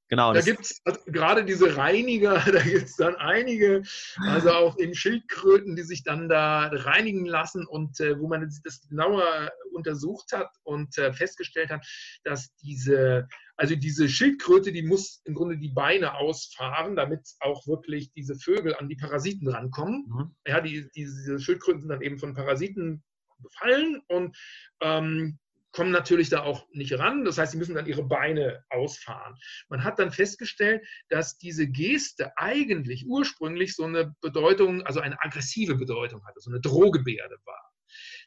[0.09, 0.33] Genau.
[0.33, 3.83] Da gibt es also gerade diese Reiniger, da gibt es dann einige,
[4.17, 8.81] also auch in Schildkröten, die sich dann da reinigen lassen und äh, wo man das
[8.89, 11.85] genauer untersucht hat und äh, festgestellt hat,
[12.23, 18.11] dass diese, also diese Schildkröte, die muss im Grunde die Beine ausfahren, damit auch wirklich
[18.13, 20.05] diese Vögel an die Parasiten rankommen.
[20.07, 20.35] Mhm.
[20.47, 23.03] Ja, die, diese Schildkröten sind dann eben von Parasiten
[23.37, 24.35] befallen und
[24.81, 25.37] ähm,
[25.71, 27.25] kommen natürlich da auch nicht ran.
[27.25, 29.35] Das heißt, sie müssen dann ihre Beine ausfahren.
[29.69, 35.75] Man hat dann festgestellt, dass diese Geste eigentlich ursprünglich so eine Bedeutung, also eine aggressive
[35.75, 37.71] Bedeutung hatte, so eine Drohgebärde war.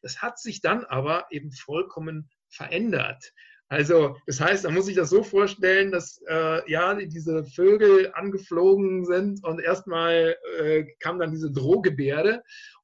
[0.03, 3.33] Das hat sich dann aber eben vollkommen verändert.
[3.73, 9.07] Also, das heißt, da muss ich das so vorstellen, dass äh, ja diese Vögel angeflogen
[9.07, 12.43] sind und erstmal äh, kam dann diese Drohgebärde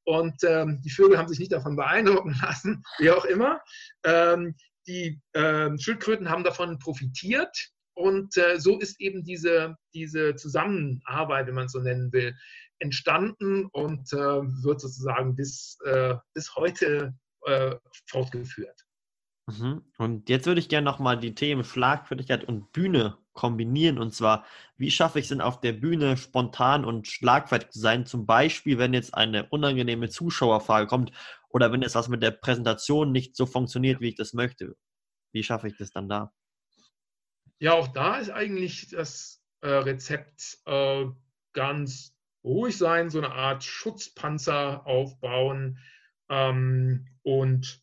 [0.08, 3.60] und ähm, die Vögel haben sich nicht davon beeindrucken lassen, wie auch immer.
[4.04, 4.54] Ähm,
[4.86, 7.54] die äh, Schildkröten haben davon profitiert.
[7.92, 12.34] Und äh, so ist eben diese, diese Zusammenarbeit, wenn man es so nennen will,
[12.78, 18.86] entstanden und äh, wird sozusagen bis, äh, bis heute äh, fortgeführt.
[19.46, 19.82] Mhm.
[19.98, 23.98] Und jetzt würde ich gerne nochmal die Themen Schlagfertigkeit und Bühne kombinieren.
[23.98, 24.44] Und zwar,
[24.76, 28.04] wie schaffe ich es denn auf der Bühne spontan und schlagfertig zu sein?
[28.04, 31.12] Zum Beispiel, wenn jetzt eine unangenehme Zuschauerfrage kommt
[31.48, 34.76] oder wenn jetzt was mit der Präsentation nicht so funktioniert, wie ich das möchte.
[35.32, 36.32] Wie schaffe ich das dann da?
[37.60, 41.06] Ja, auch da ist eigentlich das äh, Rezept äh,
[41.52, 45.78] ganz ruhig sein, so eine Art Schutzpanzer aufbauen
[46.28, 47.82] ähm, und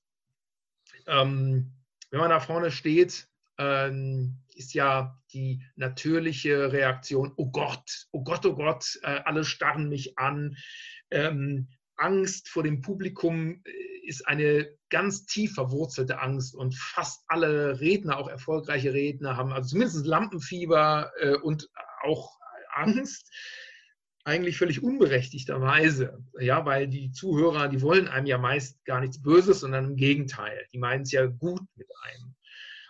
[1.08, 1.74] ähm,
[2.10, 8.46] wenn man da vorne steht, ähm, ist ja die natürliche Reaktion, oh Gott, oh Gott,
[8.46, 10.58] oh Gott, äh, alle starren mich an.
[11.12, 17.80] Ähm, Angst vor dem Publikum äh, ist eine ganz tief verwurzelte Angst und fast alle
[17.80, 21.70] Redner, auch erfolgreiche Redner, haben also zumindest Lampenfieber äh, und
[22.04, 22.38] auch
[22.74, 23.32] Angst
[24.26, 29.60] eigentlich völlig unberechtigterweise, ja, weil die Zuhörer, die wollen einem ja meist gar nichts Böses,
[29.60, 32.35] sondern im Gegenteil, die meinen es ja gut mit einem.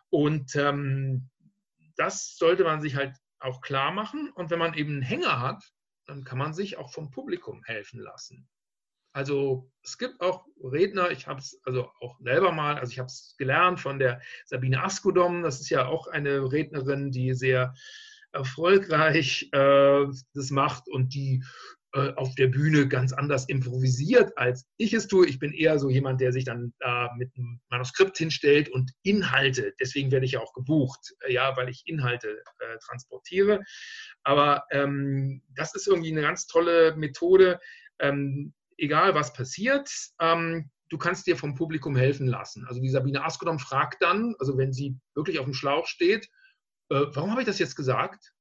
[0.10, 1.30] Und ähm,
[1.96, 4.32] das sollte man sich halt auch klar machen.
[4.34, 5.64] Und wenn man eben einen Hänger hat,
[6.06, 8.48] dann kann man sich auch vom Publikum helfen lassen.
[9.14, 13.08] Also es gibt auch Redner, ich habe es also auch selber mal, also ich habe
[13.08, 17.74] es gelernt von der Sabine Askodom, das ist ja auch eine Rednerin, die sehr
[18.34, 21.42] erfolgreich äh, das macht und die
[21.96, 25.28] äh, auf der Bühne ganz anders improvisiert, als ich es tue.
[25.28, 29.74] Ich bin eher so jemand, der sich dann äh, mit einem Manuskript hinstellt und Inhalte,
[29.80, 33.64] deswegen werde ich ja auch gebucht, äh, ja, weil ich Inhalte äh, transportiere.
[34.24, 37.62] Aber ähm, das ist irgendwie eine ganz tolle Methode.
[38.00, 42.66] Ähm, egal was passiert, ähm, du kannst dir vom Publikum helfen lassen.
[42.68, 46.26] Also die Sabine Askodom fragt dann, also wenn sie wirklich auf dem Schlauch steht,
[46.90, 48.34] äh, warum habe ich das jetzt gesagt?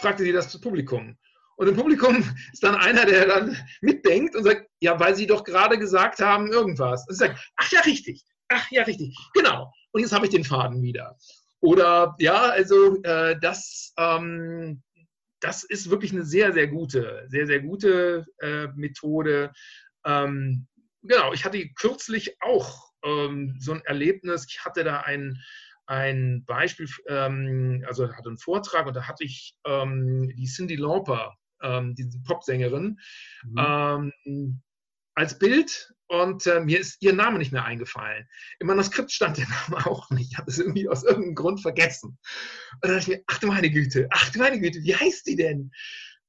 [0.00, 1.16] Fragte sie das Publikum.
[1.56, 2.16] Und im Publikum
[2.52, 6.52] ist dann einer, der dann mitdenkt und sagt, ja, weil Sie doch gerade gesagt haben,
[6.52, 7.06] irgendwas.
[7.08, 9.72] Und sagt, ach ja, richtig, ach ja, richtig, genau.
[9.92, 11.16] Und jetzt habe ich den Faden wieder.
[11.60, 14.82] Oder ja, also äh, das, ähm,
[15.40, 19.52] das ist wirklich eine sehr, sehr gute, sehr, sehr gute äh, Methode.
[20.04, 20.66] Ähm,
[21.02, 24.46] genau, ich hatte kürzlich auch ähm, so ein Erlebnis.
[24.48, 25.42] Ich hatte da einen
[25.88, 31.36] ein Beispiel, ähm, also hatte einen Vortrag und da hatte ich ähm, die Cindy Lauper,
[31.62, 32.98] ähm, diese Popsängerin,
[33.44, 33.54] mhm.
[33.56, 34.62] Ähm,
[35.14, 38.28] als Bild und äh, mir ist ihr Name nicht mehr eingefallen.
[38.60, 40.32] Im Manuskript stand der Name auch nicht.
[40.32, 42.18] Ich habe es irgendwie aus irgendeinem Grund vergessen.
[42.74, 45.26] Und dann dachte ich mir, ach du meine Güte, ach du meine Güte, wie heißt
[45.26, 45.70] die denn?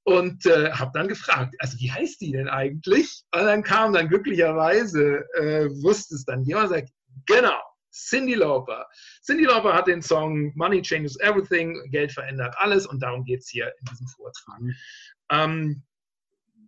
[0.03, 3.23] Und äh, habe dann gefragt, also wie heißt die denn eigentlich?
[3.35, 6.89] Und dann kam dann glücklicherweise, äh, wusste es dann jemand, sagt,
[7.25, 7.59] genau,
[7.91, 8.87] Cindy Lauper.
[9.25, 13.49] Cindy Lauper hat den Song Money Changes Everything, Geld verändert alles und darum geht es
[13.49, 14.59] hier in diesem Vortrag.
[15.29, 15.83] Ähm,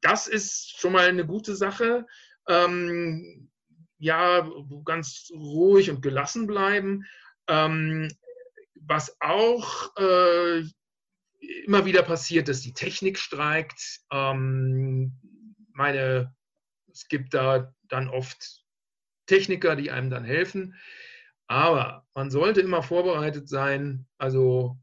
[0.02, 2.06] das ist schon mal eine gute Sache.
[2.48, 3.50] Ähm,
[3.98, 4.50] ja,
[4.86, 7.06] ganz ruhig und gelassen bleiben.
[7.48, 8.10] Ähm,
[8.76, 10.64] was auch äh,
[11.66, 14.02] immer wieder passiert, ist, die Technik streikt.
[14.12, 15.20] Ähm,
[15.74, 16.34] meine,
[16.92, 18.64] es gibt da dann oft
[19.26, 20.76] Techniker, die einem dann helfen.
[21.48, 24.78] Aber man sollte immer vorbereitet sein, also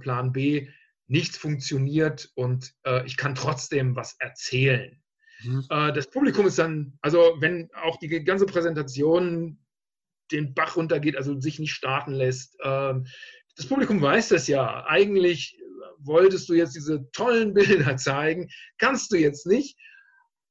[0.00, 0.68] Plan B,
[1.06, 5.02] nichts funktioniert und äh, ich kann trotzdem was erzählen.
[5.42, 5.66] Mhm.
[5.68, 9.58] Äh, das Publikum ist dann, also wenn auch die ganze Präsentation
[10.30, 12.94] den Bach runtergeht, also sich nicht starten lässt, äh,
[13.56, 14.86] das Publikum weiß das ja.
[14.86, 15.58] Eigentlich
[15.98, 19.78] wolltest du jetzt diese tollen Bilder zeigen, kannst du jetzt nicht,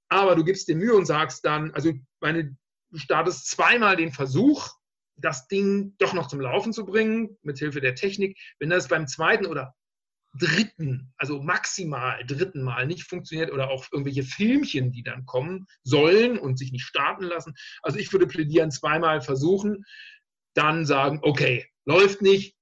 [0.10, 2.56] aber du gibst dir Mühe und sagst dann, also meine,
[2.92, 4.70] du startest zweimal den Versuch,
[5.16, 8.38] das Ding doch noch zum Laufen zu bringen, mit Hilfe der Technik.
[8.60, 9.74] Wenn das beim zweiten oder
[10.34, 16.38] dritten, also maximal dritten Mal nicht funktioniert oder auch irgendwelche Filmchen, die dann kommen sollen
[16.38, 17.54] und sich nicht starten lassen.
[17.82, 19.84] Also ich würde plädieren, zweimal versuchen,
[20.54, 22.56] dann sagen, okay, läuft nicht,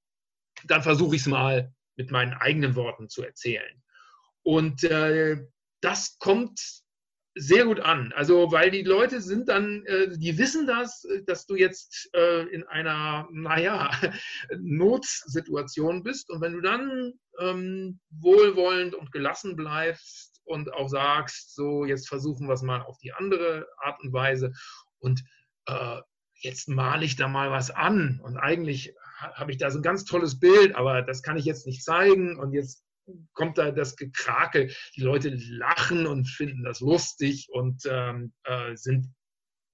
[0.66, 3.82] dann versuche ich es mal mit meinen eigenen Worten zu erzählen.
[4.44, 5.46] Und äh,
[5.82, 6.60] das kommt
[7.36, 8.12] sehr gut an.
[8.16, 12.64] Also, weil die Leute sind dann, äh, die wissen das, dass du jetzt äh, in
[12.64, 13.92] einer, naja,
[14.58, 16.30] Notsituation bist.
[16.30, 22.48] Und wenn du dann ähm, wohlwollend und gelassen bleibst und auch sagst, so, jetzt versuchen
[22.48, 24.52] wir es mal auf die andere Art und Weise
[25.00, 25.24] und
[25.68, 26.02] äh,
[26.42, 28.20] jetzt male ich da mal was an.
[28.24, 31.68] Und eigentlich habe ich da so ein ganz tolles Bild, aber das kann ich jetzt
[31.68, 32.40] nicht zeigen.
[32.40, 32.84] Und jetzt
[33.34, 34.74] kommt da das Gekrakel.
[34.96, 39.14] Die Leute lachen und finden das lustig und ähm, äh, sind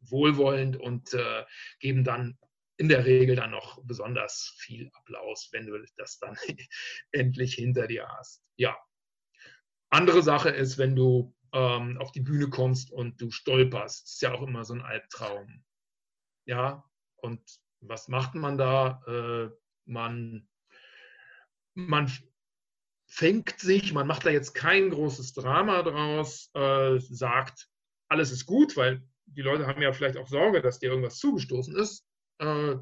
[0.01, 1.43] wohlwollend und äh,
[1.79, 2.37] geben dann
[2.77, 6.35] in der Regel dann noch besonders viel Applaus, wenn du das dann
[7.11, 8.43] endlich hinter dir hast.
[8.57, 8.77] Ja.
[9.89, 14.05] Andere Sache ist, wenn du ähm, auf die Bühne kommst und du stolperst.
[14.05, 15.63] Ist ja auch immer so ein Albtraum.
[16.45, 16.83] Ja,
[17.15, 17.41] und
[17.79, 19.01] was macht man da?
[19.07, 19.49] Äh,
[19.85, 20.47] man,
[21.75, 22.11] man
[23.15, 27.69] fängt sich, man macht da jetzt kein großes Drama draus, äh, sagt,
[28.09, 31.73] alles ist gut, weil die Leute haben ja vielleicht auch Sorge, dass dir irgendwas zugestoßen
[31.77, 32.05] ist.
[32.39, 32.75] Äh,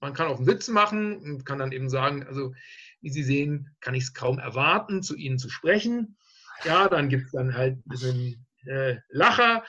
[0.00, 2.54] man kann auch einen Witz machen und kann dann eben sagen, also
[3.00, 6.16] wie Sie sehen, kann ich es kaum erwarten, zu Ihnen zu sprechen.
[6.64, 9.64] Ja, dann gibt es dann halt ein bisschen äh, Lacher.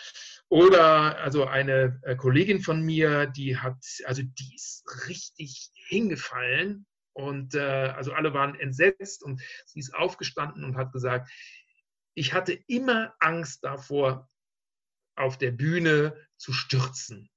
[0.48, 7.56] Oder also eine äh, Kollegin von mir, die hat, also die ist richtig hingefallen und
[7.56, 11.30] äh, also alle waren entsetzt und sie ist aufgestanden und hat gesagt,
[12.13, 14.30] ich hatte immer Angst davor,
[15.15, 17.30] auf der Bühne zu stürzen.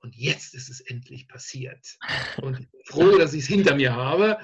[0.00, 1.96] Und jetzt ist es endlich passiert.
[2.38, 4.38] Und ich bin froh, dass ich es hinter mir habe.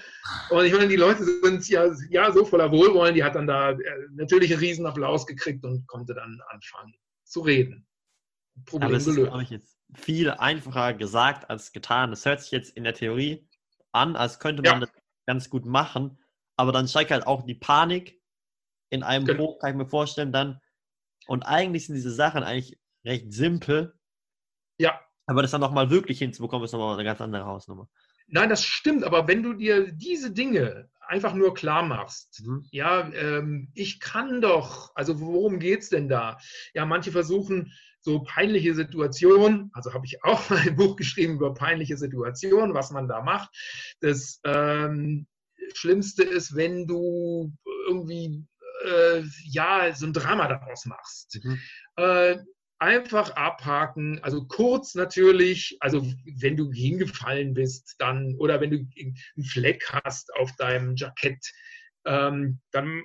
[0.51, 3.73] Und ich meine, die Leute sind ja, ja so voller Wohlwollen, die hat dann da
[3.73, 3.77] äh,
[4.13, 7.89] natürlich einen riesen Applaus gekriegt und konnte dann anfangen zu reden.
[8.67, 12.11] Problem Aber es ist, glaube ich, jetzt viel einfacher gesagt als getan.
[12.11, 13.48] Das hört sich jetzt in der Theorie
[13.93, 14.87] an, als könnte man ja.
[14.87, 14.91] das
[15.27, 16.19] ganz gut machen.
[16.57, 18.21] Aber dann steigt halt auch die Panik
[18.91, 19.45] in einem genau.
[19.45, 20.61] hoch, kann ich mir vorstellen, dann.
[21.27, 23.99] Und eigentlich sind diese Sachen eigentlich recht simpel.
[24.79, 25.01] Ja.
[25.27, 27.89] Aber das dann nochmal wirklich hinzubekommen, ist nochmal eine ganz andere Hausnummer.
[28.29, 32.67] Nein, das stimmt, aber wenn du dir diese Dinge einfach nur klar machst, mhm.
[32.71, 36.39] ja, ähm, ich kann doch, also worum geht es denn da?
[36.75, 41.55] Ja, manche versuchen so peinliche Situationen, also habe ich auch mal ein Buch geschrieben über
[41.55, 43.51] peinliche Situationen, was man da macht.
[44.01, 45.27] Das ähm,
[45.75, 47.53] Schlimmste ist, wenn du
[47.87, 48.45] irgendwie
[48.85, 51.41] äh, ja so ein Drama daraus machst.
[51.43, 51.59] Mhm.
[51.97, 52.39] Äh,
[52.79, 56.07] einfach abhaken, also kurz natürlich, also
[56.37, 61.45] wenn du hingefallen bist, dann oder wenn du einen Fleck hast auf deinem Jackett,
[62.05, 63.03] ähm, dann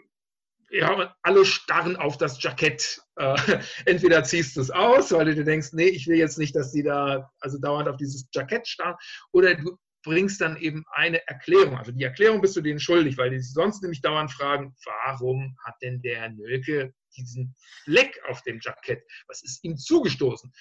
[0.74, 3.00] ja, alle starren auf das Jackett.
[3.16, 3.36] Äh,
[3.86, 6.72] entweder ziehst du es aus, weil du dir denkst, nee, ich will jetzt nicht, dass
[6.72, 8.96] die da also dauernd auf dieses Jackett starren,
[9.32, 11.78] oder du bringst dann eben eine Erklärung.
[11.78, 15.56] Also die Erklärung bist du denen schuldig, weil die sich sonst nämlich dauernd fragen, warum
[15.64, 19.04] hat denn der Herr Nölke diesen Fleck auf dem Jackett?
[19.28, 20.52] Was ist ihm zugestoßen?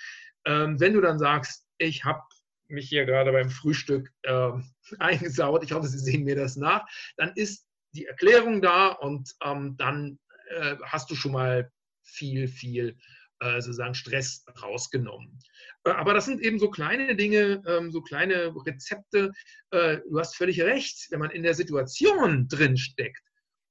[0.45, 2.21] Ähm, wenn du dann sagst, ich habe
[2.69, 4.51] mich hier gerade beim Frühstück äh,
[4.99, 9.77] eingesaut, ich hoffe, Sie sehen mir das nach, dann ist die Erklärung da und ähm,
[9.77, 10.19] dann
[10.51, 11.71] äh, hast du schon mal
[12.03, 12.97] viel, viel
[13.43, 15.39] äh, sozusagen Stress rausgenommen.
[15.85, 19.33] Äh, aber das sind eben so kleine Dinge, ähm, so kleine Rezepte.
[19.71, 23.23] Äh, du hast völlig recht, wenn man in der Situation drin steckt,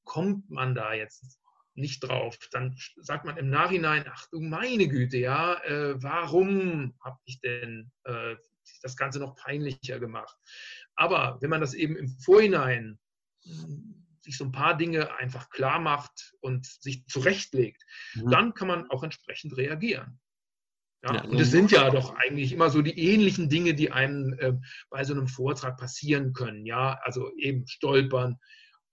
[0.03, 1.39] kommt man da jetzt
[1.73, 2.37] nicht drauf.
[2.51, 7.89] Dann sagt man im Nachhinein, ach du meine Güte, ja, äh, warum habe ich denn
[8.81, 10.35] das Ganze noch peinlicher gemacht?
[10.95, 12.99] Aber wenn man das eben im Vorhinein
[14.21, 18.29] sich so ein paar Dinge einfach klar macht und sich zurechtlegt, mhm.
[18.29, 20.19] dann kann man auch entsprechend reagieren.
[21.03, 24.33] Ja, ja, und es sind ja doch eigentlich immer so die ähnlichen Dinge, die einem
[24.37, 24.53] äh,
[24.91, 26.65] bei so einem Vortrag passieren können.
[26.65, 28.37] Ja, also eben stolpern,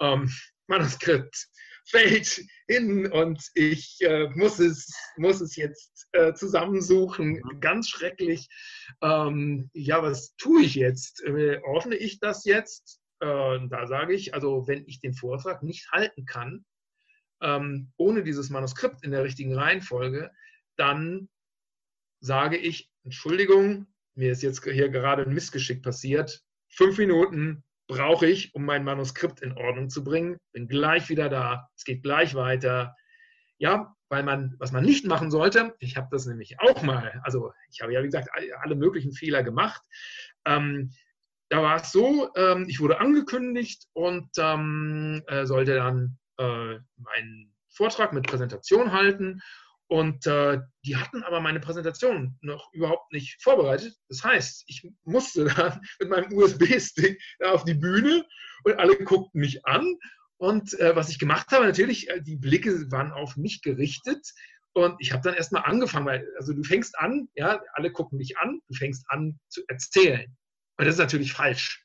[0.01, 0.33] ähm,
[0.69, 1.49] Manuskript
[1.91, 7.43] fällt hin und ich äh, muss, es, muss es jetzt äh, zusammensuchen.
[7.43, 7.61] Mhm.
[7.61, 8.49] Ganz schrecklich.
[9.03, 11.23] Ähm, ja, was tue ich jetzt?
[11.25, 13.01] Äh, ordne ich das jetzt?
[13.21, 16.65] Äh, da sage ich, also wenn ich den Vortrag nicht halten kann,
[17.41, 20.31] ähm, ohne dieses Manuskript in der richtigen Reihenfolge,
[20.77, 21.29] dann
[22.21, 28.55] sage ich, Entschuldigung, mir ist jetzt hier gerade ein Missgeschick passiert, fünf Minuten, brauche ich,
[28.55, 30.37] um mein Manuskript in Ordnung zu bringen.
[30.53, 31.69] Bin gleich wieder da.
[31.75, 32.95] Es geht gleich weiter.
[33.57, 37.53] Ja, weil man, was man nicht machen sollte, ich habe das nämlich auch mal, also
[37.71, 38.29] ich habe ja, wie gesagt,
[38.61, 39.83] alle möglichen Fehler gemacht.
[40.45, 40.93] Ähm,
[41.49, 47.55] da war es so, ähm, ich wurde angekündigt und ähm, äh, sollte dann äh, meinen
[47.71, 49.41] Vortrag mit Präsentation halten.
[49.91, 53.95] Und äh, die hatten aber meine Präsentation noch überhaupt nicht vorbereitet.
[54.11, 58.27] Das heißt, ich musste dann mit meinem USB-Stick auf die Bühne
[58.65, 59.97] und alle guckten mich an.
[60.37, 64.31] Und äh, was ich gemacht habe, natürlich, äh, die Blicke waren auf mich gerichtet.
[64.75, 68.37] Und ich habe dann erstmal angefangen, weil, also du fängst an, ja, alle gucken dich
[68.39, 70.37] an, du fängst an zu erzählen.
[70.79, 71.85] Und das ist natürlich falsch.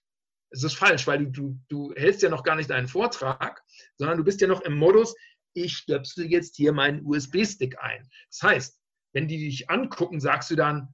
[0.52, 3.64] Es ist falsch, weil du, du, du hältst ja noch gar nicht deinen Vortrag,
[3.98, 5.16] sondern du bist ja noch im Modus,
[5.54, 8.08] ich stöpsel jetzt hier meinen USB-Stick ein.
[8.30, 8.80] Das heißt,
[9.14, 10.94] wenn die dich angucken, sagst du dann,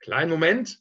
[0.00, 0.80] kleinen Moment,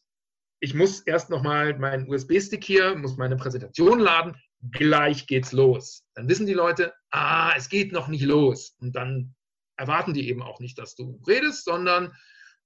[0.60, 4.36] ich muss erst nochmal meinen USB-Stick hier, muss meine Präsentation laden,
[4.72, 6.04] gleich geht's los.
[6.16, 8.76] Dann wissen die Leute, ah, es geht noch nicht los.
[8.80, 9.36] Und dann
[9.78, 12.16] erwarten die eben auch nicht, dass du redest, sondern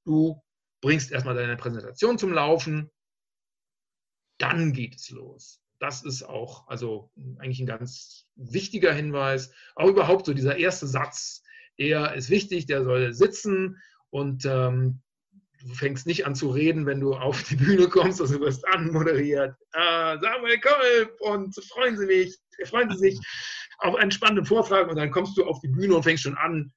[0.05, 0.41] du
[0.81, 2.89] bringst erstmal deine Präsentation zum Laufen,
[4.39, 7.09] dann geht es los das ist auch also
[7.39, 9.51] eigentlich ein ganz wichtiger Hinweis.
[9.75, 11.43] Auch überhaupt so dieser erste Satz,
[11.77, 15.01] der ist wichtig, der soll sitzen und ähm,
[15.61, 18.67] du fängst nicht an zu reden, wenn du auf die Bühne kommst, also du wirst
[18.67, 19.55] anmoderiert.
[19.73, 23.19] Äh, Samuel Kolb und freuen Sie mich, freuen Sie sich
[23.79, 26.71] auf einen spannenden Vortrag und dann kommst du auf die Bühne und fängst schon an,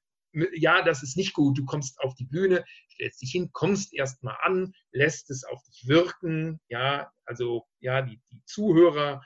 [0.53, 1.57] ja, das ist nicht gut.
[1.57, 5.87] Du kommst auf die Bühne, stellst dich hin, kommst erstmal an, lässt es auf dich
[5.87, 9.23] wirken, ja, also ja, die, die Zuhörer.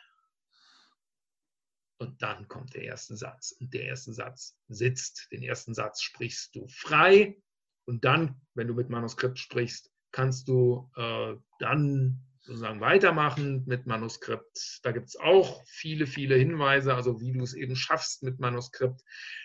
[2.00, 3.54] Und dann kommt der erste Satz.
[3.60, 5.28] Und der erste Satz sitzt.
[5.32, 7.42] Den ersten Satz sprichst du frei.
[7.86, 14.80] Und dann, wenn du mit Manuskript sprichst, kannst du äh, dann sozusagen weitermachen mit Manuskript.
[14.84, 19.02] Da gibt es auch viele, viele Hinweise, also wie du es eben schaffst, mit Manuskript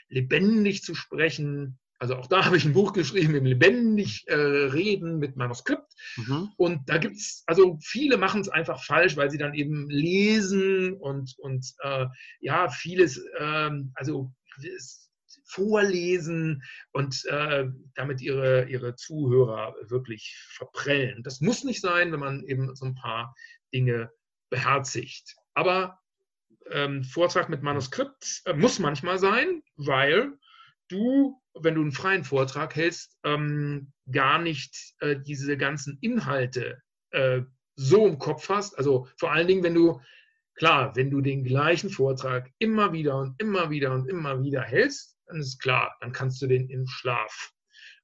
[0.09, 1.81] lebendig zu sprechen.
[1.99, 5.93] Also auch da habe ich ein Buch geschrieben, im lebendig äh, reden mit Manuskript.
[6.17, 6.51] Mhm.
[6.57, 10.95] Und da gibt es, also viele machen es einfach falsch, weil sie dann eben lesen
[10.95, 12.07] und, und äh,
[12.41, 14.33] ja, vieles, äh, also
[14.77, 15.11] es,
[15.53, 21.23] vorlesen und äh, damit ihre, ihre Zuhörer wirklich verprellen.
[21.23, 23.35] Das muss nicht sein, wenn man eben so ein paar
[23.75, 24.11] Dinge
[24.51, 25.35] beherzigt.
[25.55, 25.99] Aber
[26.71, 30.33] ähm, Vortrag mit Manuskript äh, muss manchmal sein, weil
[30.89, 36.81] du, wenn du einen freien Vortrag hältst, ähm, gar nicht äh, diese ganzen Inhalte
[37.11, 37.43] äh,
[37.75, 38.77] so im Kopf hast.
[38.79, 40.01] Also vor allen Dingen, wenn du,
[40.55, 45.17] klar, wenn du den gleichen Vortrag immer wieder und immer wieder und immer wieder hältst,
[45.27, 47.53] dann ist klar, dann kannst du den im Schlaf.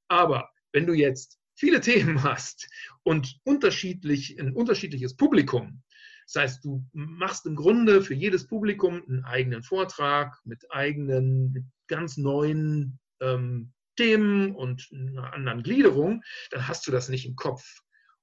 [0.08, 2.68] Aber wenn du jetzt viele Themen hast
[3.02, 5.82] und unterschiedlich, ein unterschiedliches Publikum,
[6.26, 12.18] das heißt, du machst im Grunde für jedes Publikum einen eigenen Vortrag mit eigenen, ganz
[12.18, 17.64] neuen ähm, Themen und einer anderen Gliederung, dann hast du das nicht im Kopf.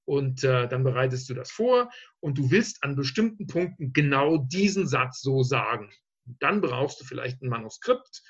[0.08, 1.90] Und äh, dann bereitest du das vor
[2.20, 5.92] und du willst an bestimmten Punkten genau diesen Satz so sagen.
[6.40, 8.22] Dann brauchst du vielleicht ein Manuskript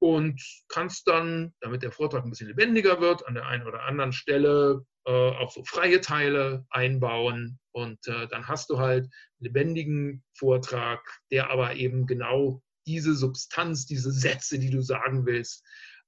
[0.00, 4.12] und kannst dann, damit der Vortrag ein bisschen lebendiger wird, an der einen oder anderen
[4.12, 10.24] Stelle äh, auch so freie Teile einbauen und äh, dann hast du halt einen lebendigen
[10.32, 15.64] Vortrag, der aber eben genau diese Substanz, diese Sätze, die du sagen willst,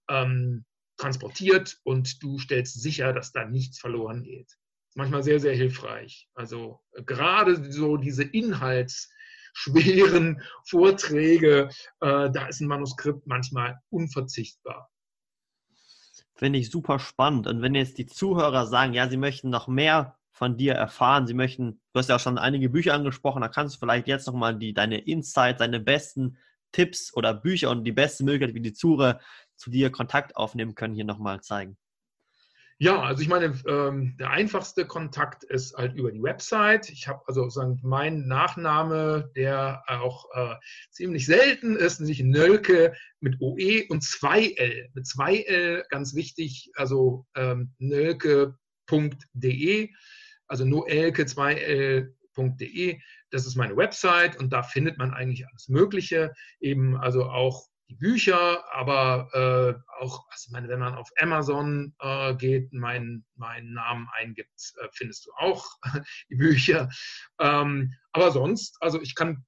[0.08, 0.64] ähm,
[0.96, 4.56] transportiert und du stellst sicher, dass da nichts verloren geht.
[4.94, 6.28] Manchmal sehr, sehr hilfreich.
[6.34, 9.10] Also äh, gerade so diese Inhalts-
[9.52, 11.68] schweren Vorträge,
[12.00, 14.90] äh, da ist ein Manuskript manchmal unverzichtbar.
[16.34, 17.46] Finde ich super spannend.
[17.46, 21.34] Und wenn jetzt die Zuhörer sagen, ja, sie möchten noch mehr von dir erfahren, sie
[21.34, 24.58] möchten, du hast ja auch schon einige Bücher angesprochen, da kannst du vielleicht jetzt nochmal
[24.58, 26.38] die, deine Insights, deine besten
[26.72, 29.20] Tipps oder Bücher und die beste Möglichkeit, wie die Zuhörer
[29.56, 31.76] zu dir Kontakt aufnehmen können, hier nochmal zeigen.
[32.82, 36.90] Ja, also ich meine, ähm, der einfachste Kontakt ist halt über die Website.
[36.90, 40.56] Ich habe also sagen, mein Nachname, der auch äh,
[40.90, 44.88] ziemlich selten ist, nämlich Nölke mit OE und 2L.
[44.94, 48.50] Mit 2L ganz wichtig, also ähm, nölke.de,
[50.48, 53.00] also noelke 2L.de.
[53.30, 57.98] Das ist meine Website und da findet man eigentlich alles Mögliche, eben also auch die
[57.98, 64.08] Bücher, aber äh, auch, also meine, wenn man auf Amazon äh, geht, meinen mein Namen
[64.18, 65.66] eingibt, äh, findest du auch
[66.30, 66.88] die Bücher.
[67.38, 69.44] Ähm, aber sonst, also ich kann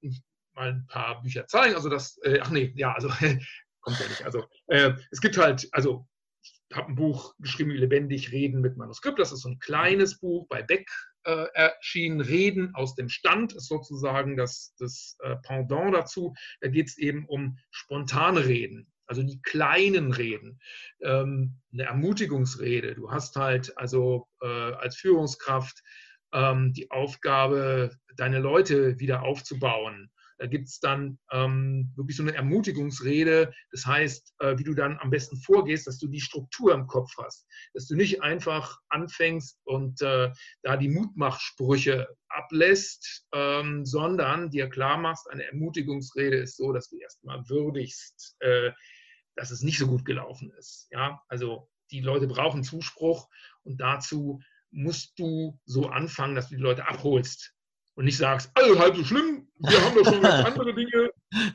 [0.55, 1.75] mal ein paar Bücher zeigen.
[1.75, 3.09] Also das, äh, ach nee, ja, also
[3.81, 4.25] kommt ja nicht.
[4.25, 6.07] Also äh, es gibt halt, also
[6.43, 9.19] ich habe ein Buch geschrieben, Lebendig reden mit Manuskript.
[9.19, 10.89] Das ist so ein kleines Buch bei Beck
[11.25, 16.35] äh, erschienen, Reden aus dem Stand, ist sozusagen das, das äh, Pendant dazu.
[16.61, 20.61] Da geht es eben um spontane Reden, also die kleinen Reden,
[21.03, 22.95] ähm, eine Ermutigungsrede.
[22.95, 25.83] Du hast halt also äh, als Führungskraft
[26.33, 32.35] ähm, die Aufgabe, deine Leute wieder aufzubauen da gibt es dann ähm, wirklich so eine
[32.35, 33.53] Ermutigungsrede.
[33.71, 37.11] Das heißt, äh, wie du dann am besten vorgehst, dass du die Struktur im Kopf
[37.23, 37.47] hast.
[37.73, 40.33] Dass du nicht einfach anfängst und äh,
[40.63, 46.99] da die Mutmachsprüche ablässt, ähm, sondern dir klar machst, eine Ermutigungsrede ist so, dass du
[46.99, 48.73] erstmal würdigst, äh,
[49.37, 50.89] dass es nicht so gut gelaufen ist.
[50.91, 53.29] Ja, also die Leute brauchen Zuspruch
[53.63, 57.55] und dazu musst du so anfangen, dass du die Leute abholst
[57.95, 59.34] und nicht sagst, also halb so schlimm,
[59.67, 61.11] wir haben doch schon ganz andere Dinge.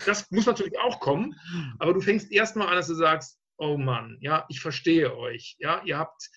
[0.05, 1.35] Das muss natürlich auch kommen,
[1.79, 5.81] aber du fängst erstmal an, dass du sagst, oh Mann, ja, ich verstehe euch, ja,
[5.83, 6.29] ihr habt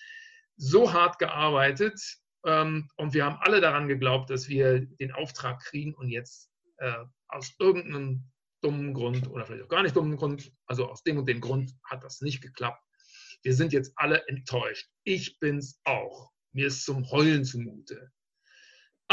[0.57, 1.99] so hart gearbeitet
[2.45, 7.05] ähm, und wir haben alle daran geglaubt, dass wir den Auftrag kriegen und jetzt äh,
[7.27, 8.29] aus irgendeinem
[8.61, 11.73] dummen Grund oder vielleicht auch gar nicht dummen Grund, also aus dem und dem Grund
[11.83, 12.81] hat das nicht geklappt.
[13.41, 14.89] Wir sind jetzt alle enttäuscht.
[15.03, 16.31] Ich bin's auch.
[16.53, 18.11] Mir ist zum Heulen zumute.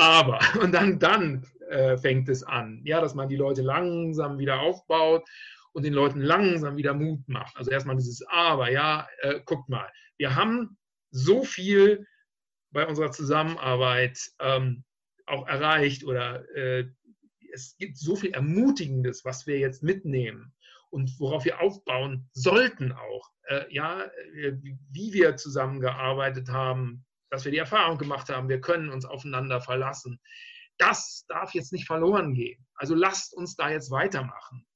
[0.00, 4.60] Aber, und dann, dann äh, fängt es an, ja, dass man die Leute langsam wieder
[4.60, 5.28] aufbaut
[5.72, 7.54] und den Leuten langsam wieder Mut macht.
[7.56, 10.78] Also erstmal dieses Aber, ja, äh, guckt mal, wir haben
[11.10, 12.06] so viel
[12.72, 14.84] bei unserer Zusammenarbeit ähm,
[15.26, 16.86] auch erreicht oder äh,
[17.52, 20.54] es gibt so viel Ermutigendes, was wir jetzt mitnehmen
[20.88, 23.30] und worauf wir aufbauen sollten auch.
[23.48, 24.54] Äh, ja, äh,
[24.92, 30.20] wie wir zusammengearbeitet haben, dass wir die Erfahrung gemacht haben, wir können uns aufeinander verlassen.
[30.78, 32.66] Das darf jetzt nicht verloren gehen.
[32.74, 34.66] Also lasst uns da jetzt weitermachen.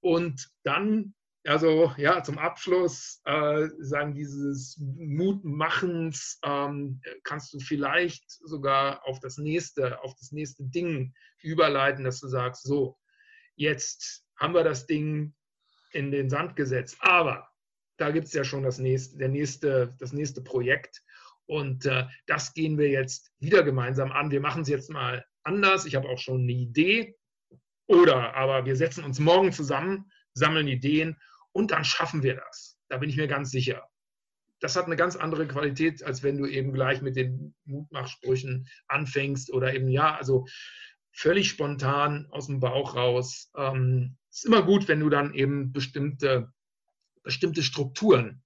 [0.00, 9.04] Und dann, also ja, zum Abschluss äh, sagen dieses Mutmachens ähm, kannst du vielleicht sogar
[9.06, 12.96] auf das nächste, auf das nächste Ding überleiten, dass du sagst, so,
[13.56, 15.34] jetzt haben wir das Ding
[15.92, 17.48] in den Sand gesetzt, aber
[17.96, 21.02] da gibt es ja schon das nächste, der nächste, das nächste Projekt.
[21.48, 24.30] Und äh, das gehen wir jetzt wieder gemeinsam an.
[24.30, 25.86] Wir machen es jetzt mal anders.
[25.86, 27.16] Ich habe auch schon eine Idee.
[27.86, 31.16] Oder aber wir setzen uns morgen zusammen, sammeln Ideen
[31.52, 32.78] und dann schaffen wir das.
[32.88, 33.88] Da bin ich mir ganz sicher.
[34.60, 39.50] Das hat eine ganz andere Qualität, als wenn du eben gleich mit den Mutmachsprüchen anfängst
[39.50, 40.46] oder eben, ja, also
[41.12, 43.50] völlig spontan aus dem Bauch raus.
[43.56, 46.52] Ähm, ist immer gut, wenn du dann eben bestimmte,
[47.22, 48.42] bestimmte Strukturen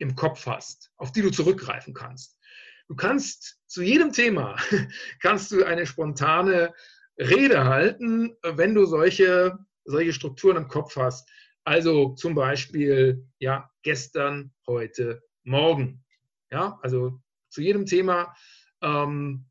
[0.00, 2.36] im Kopf hast, auf die du zurückgreifen kannst.
[2.88, 4.56] Du kannst zu jedem Thema,
[5.20, 6.74] kannst du eine spontane
[7.18, 11.28] Rede halten, wenn du solche, solche Strukturen im Kopf hast.
[11.64, 16.04] Also zum Beispiel, ja, gestern, heute, morgen.
[16.50, 17.20] Ja, also
[17.50, 18.34] zu jedem Thema
[18.82, 19.46] ähm,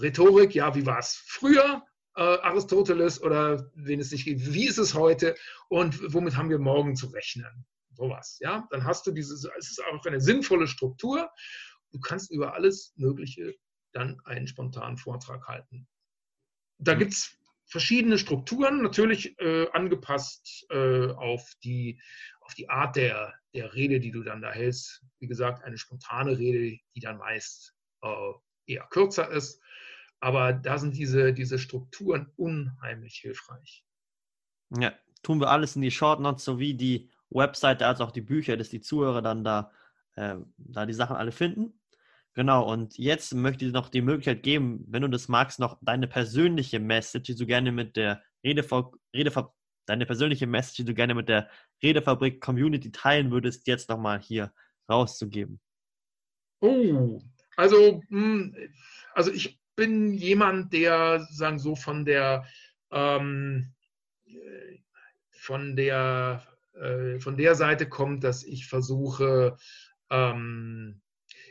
[0.00, 1.82] Rhetorik, ja, wie war es früher,
[2.16, 5.34] äh, Aristoteles oder wen es nicht gibt, wie ist es heute
[5.68, 7.66] und womit haben wir morgen zu rechnen?
[8.00, 8.38] Sowas.
[8.40, 8.66] Ja?
[8.70, 11.30] Dann hast du diese, es ist auch eine sinnvolle Struktur.
[11.92, 13.54] Du kannst über alles Mögliche
[13.92, 15.86] dann einen spontanen Vortrag halten.
[16.78, 16.98] Da mhm.
[17.00, 17.36] gibt es
[17.66, 22.00] verschiedene Strukturen, natürlich äh, angepasst äh, auf, die,
[22.40, 25.04] auf die Art der, der Rede, die du dann da hältst.
[25.18, 28.32] Wie gesagt, eine spontane Rede, die dann meist äh,
[28.66, 29.60] eher kürzer ist.
[30.20, 33.84] Aber da sind diese, diese Strukturen unheimlich hilfreich.
[34.78, 34.92] Ja,
[35.22, 38.68] tun wir alles in die Short Notes sowie die Webseite als auch die Bücher, dass
[38.68, 39.72] die Zuhörer dann da,
[40.16, 41.80] äh, da die Sachen alle finden.
[42.34, 46.06] Genau, und jetzt möchte ich noch die Möglichkeit geben, wenn du das magst, noch deine
[46.06, 49.54] persönliche Message, die du gerne mit der Redefab Redefab
[49.86, 51.50] deine persönliche Message, die du gerne mit der
[51.82, 54.52] Redefabrik Community teilen würdest, jetzt nochmal hier
[54.88, 55.60] rauszugeben.
[56.60, 57.20] Oh,
[57.56, 58.54] also, hm,
[59.14, 62.46] also ich bin jemand, der sagen so von der
[62.92, 63.74] ähm,
[65.32, 66.46] von der
[66.80, 69.56] äh, von der Seite kommt, dass ich versuche,
[70.10, 71.00] ähm,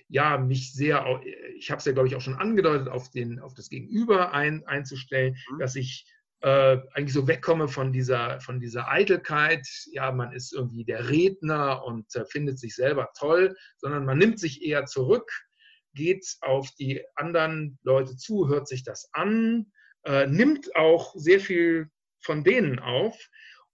[0.08, 1.22] ja, mich sehr,
[1.56, 4.66] ich habe es ja, glaube ich, auch schon angedeutet, auf, den, auf das Gegenüber ein,
[4.66, 5.60] einzustellen, mhm.
[5.60, 6.12] dass ich
[6.42, 11.84] äh, eigentlich so wegkomme von dieser, von dieser Eitelkeit, ja, man ist irgendwie der Redner
[11.84, 15.30] und äh, findet sich selber toll, sondern man nimmt sich eher zurück,
[15.94, 19.72] geht auf die anderen Leute zu, hört sich das an,
[20.06, 21.90] äh, nimmt auch sehr viel
[22.22, 23.18] von denen auf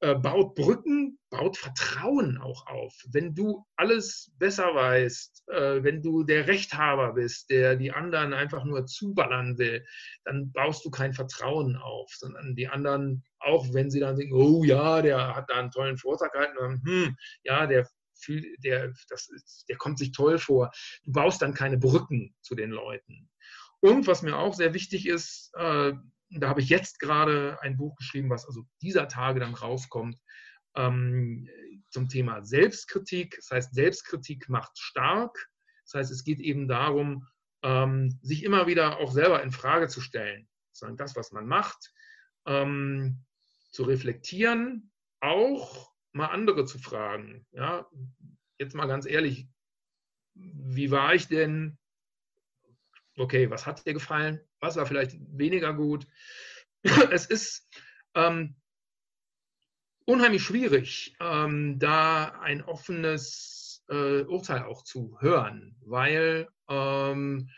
[0.01, 2.93] äh, baut Brücken, baut Vertrauen auch auf.
[3.11, 8.65] Wenn du alles besser weißt, äh, wenn du der Rechthaber bist, der die anderen einfach
[8.65, 9.85] nur zuballern will,
[10.25, 14.63] dann baust du kein Vertrauen auf, sondern die anderen, auch wenn sie dann denken, oh
[14.63, 17.87] ja, der hat da einen tollen Vortrag gehalten, dann, hm, ja, der
[18.59, 20.71] der, das ist, der kommt sich toll vor.
[21.03, 23.29] Du baust dann keine Brücken zu den Leuten.
[23.81, 25.93] Und was mir auch sehr wichtig ist, äh,
[26.30, 30.17] da habe ich jetzt gerade ein Buch geschrieben, was also dieser Tage dann rauskommt,
[30.76, 31.47] ähm,
[31.89, 33.36] zum Thema Selbstkritik.
[33.38, 35.49] Das heißt, Selbstkritik macht stark.
[35.86, 37.28] Das heißt, es geht eben darum,
[37.63, 40.47] ähm, sich immer wieder auch selber in Frage zu stellen.
[40.71, 41.93] Sagen, das, was man macht,
[42.45, 43.23] ähm,
[43.71, 47.45] zu reflektieren, auch mal andere zu fragen.
[47.51, 47.88] Ja,
[48.57, 49.47] jetzt mal ganz ehrlich,
[50.34, 51.78] wie war ich denn?
[53.17, 54.41] Okay, was hat dir gefallen?
[54.66, 56.07] Was war vielleicht weniger gut?
[57.11, 57.68] Es ist
[58.16, 58.55] ähm,
[60.05, 67.49] unheimlich schwierig, ähm, da ein offenes äh, Urteil auch zu hören, weil ähm,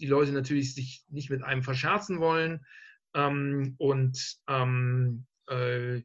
[0.00, 2.66] die Leute natürlich sich nicht mit einem verscherzen wollen
[3.14, 6.02] ähm, und ähm, äh,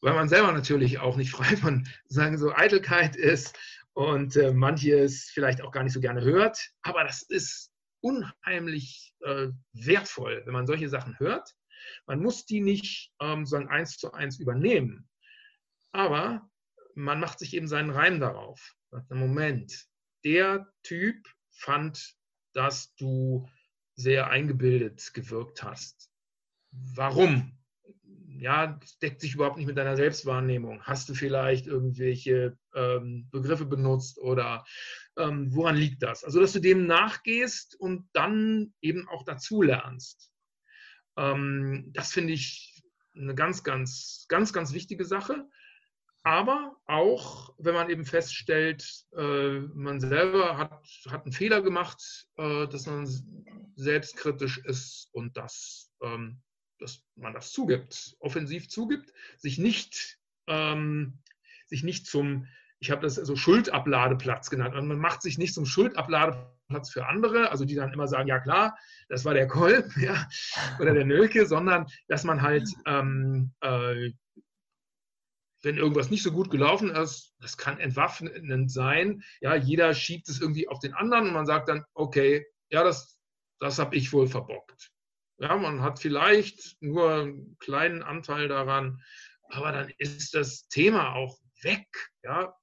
[0.00, 3.58] weil man selber natürlich auch nicht frei von sagen so Eitelkeit ist
[3.92, 6.70] und äh, manches vielleicht auch gar nicht so gerne hört.
[6.82, 7.73] Aber das ist
[8.04, 11.54] unheimlich äh, wertvoll, wenn man solche Sachen hört.
[12.06, 15.08] Man muss die nicht ähm, so eins zu eins übernehmen,
[15.92, 16.48] aber
[16.94, 18.76] man macht sich eben seinen Reim darauf.
[19.08, 19.88] Moment,
[20.22, 22.14] der Typ fand,
[22.52, 23.48] dass du
[23.96, 26.10] sehr eingebildet gewirkt hast.
[26.70, 27.58] Warum?
[28.38, 30.82] Ja, das deckt sich überhaupt nicht mit deiner Selbstwahrnehmung.
[30.82, 34.64] Hast du vielleicht irgendwelche ähm, Begriffe benutzt oder
[35.16, 36.24] ähm, woran liegt das?
[36.24, 40.30] Also, dass du dem nachgehst und dann eben auch dazu lernst.
[41.16, 42.82] Ähm, das finde ich
[43.14, 45.46] eine ganz, ganz, ganz, ganz wichtige Sache.
[46.26, 52.66] Aber auch, wenn man eben feststellt, äh, man selber hat, hat einen Fehler gemacht, äh,
[52.66, 53.06] dass man
[53.76, 56.40] selbstkritisch ist und das ähm,
[56.78, 61.18] dass man das zugibt, offensiv zugibt, sich nicht, ähm,
[61.66, 62.46] sich nicht zum,
[62.78, 67.50] ich habe das so Schuldabladeplatz genannt, also man macht sich nicht zum Schuldabladeplatz für andere,
[67.50, 68.76] also die dann immer sagen, ja klar,
[69.08, 70.28] das war der Kolb ja,
[70.80, 74.10] oder der Nölke, sondern dass man halt, ähm, äh,
[75.62, 80.40] wenn irgendwas nicht so gut gelaufen ist, das kann entwaffnend sein, ja, jeder schiebt es
[80.40, 83.18] irgendwie auf den anderen und man sagt dann, okay, ja, das,
[83.60, 84.93] das habe ich wohl verbockt.
[85.38, 89.02] Ja, man hat vielleicht nur einen kleinen Anteil daran,
[89.48, 91.86] aber dann ist das Thema auch weg.
[92.22, 92.54] Ja,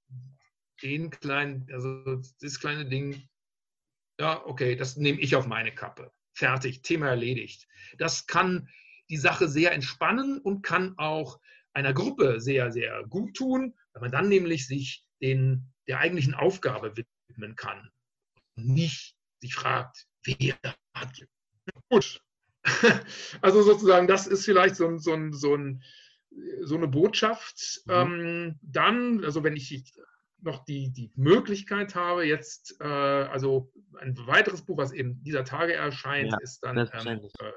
[0.81, 3.27] den kleinen, also das kleine Ding,
[4.19, 6.11] ja, okay, das nehme ich auf meine Kappe.
[6.33, 7.67] Fertig, Thema erledigt.
[7.97, 8.69] Das kann
[9.09, 11.39] die Sache sehr entspannen und kann auch
[11.73, 16.95] einer Gruppe sehr, sehr gut tun, weil man dann nämlich sich den, der eigentlichen Aufgabe
[16.95, 17.91] widmen kann.
[18.55, 20.57] Und nicht sich fragt, wer
[20.95, 21.21] hat.
[21.89, 22.21] Gut,
[23.41, 25.83] also sozusagen, das ist vielleicht so, so, so, ein,
[26.61, 27.81] so eine Botschaft.
[27.85, 27.93] Mhm.
[27.93, 29.83] Ähm, dann, also wenn ich
[30.41, 35.73] noch die, die Möglichkeit habe, jetzt, äh, also ein weiteres Buch, was eben dieser Tage
[35.73, 37.51] erscheint, ja, ist dann ähm, äh,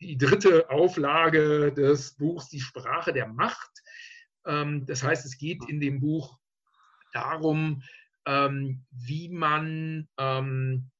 [0.00, 3.70] die dritte Auflage des Buchs Die Sprache der Macht.
[4.44, 6.38] Ähm, das heißt, es geht in dem Buch
[7.12, 7.82] darum,
[8.26, 10.90] ähm, wie man ähm,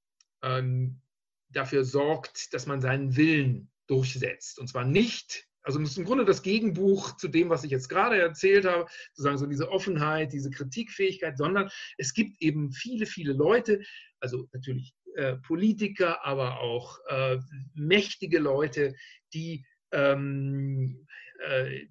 [0.43, 1.01] ähm,
[1.49, 4.59] dafür sorgt, dass man seinen Willen durchsetzt.
[4.59, 8.65] Und zwar nicht, also im Grunde das Gegenbuch zu dem, was ich jetzt gerade erzählt
[8.65, 13.81] habe, sozusagen so diese Offenheit, diese Kritikfähigkeit, sondern es gibt eben viele, viele Leute,
[14.21, 17.39] also natürlich äh, Politiker, aber auch äh,
[17.75, 18.95] mächtige Leute,
[19.35, 21.07] die ähm,
[21.45, 21.87] äh,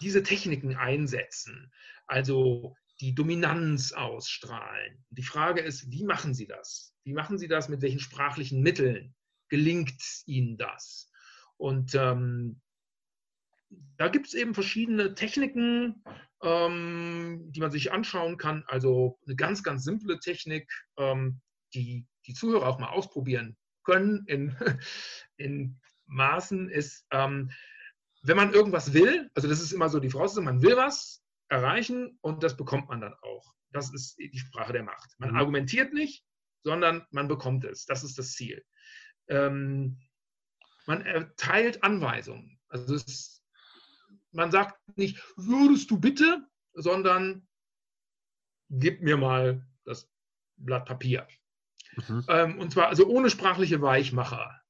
[0.00, 1.72] diese Techniken einsetzen.
[2.06, 5.04] Also die Dominanz ausstrahlen.
[5.10, 6.94] Die Frage ist, wie machen sie das?
[7.04, 7.68] Wie machen sie das?
[7.68, 9.14] Mit welchen sprachlichen Mitteln
[9.48, 11.10] gelingt ihnen das?
[11.56, 12.60] Und ähm,
[13.96, 16.02] da gibt es eben verschiedene Techniken,
[16.42, 18.64] ähm, die man sich anschauen kann.
[18.68, 21.40] Also eine ganz, ganz simple Technik, ähm,
[21.74, 24.56] die die Zuhörer auch mal ausprobieren können in,
[25.36, 27.50] in Maßen, ist, ähm,
[28.22, 32.18] wenn man irgendwas will, also das ist immer so die Voraussetzung, man will was, erreichen
[32.20, 33.52] und das bekommt man dann auch.
[33.70, 35.10] Das ist die Sprache der Macht.
[35.18, 35.36] Man mhm.
[35.36, 36.24] argumentiert nicht,
[36.64, 37.86] sondern man bekommt es.
[37.86, 38.64] Das ist das Ziel.
[39.28, 40.00] Ähm,
[40.86, 42.58] man erteilt Anweisungen.
[42.68, 43.44] Also es,
[44.32, 47.46] man sagt nicht, würdest du bitte, sondern
[48.70, 50.10] gib mir mal das
[50.56, 51.26] Blatt Papier.
[51.96, 52.24] Mhm.
[52.28, 54.60] Ähm, und zwar also ohne sprachliche Weichmacher.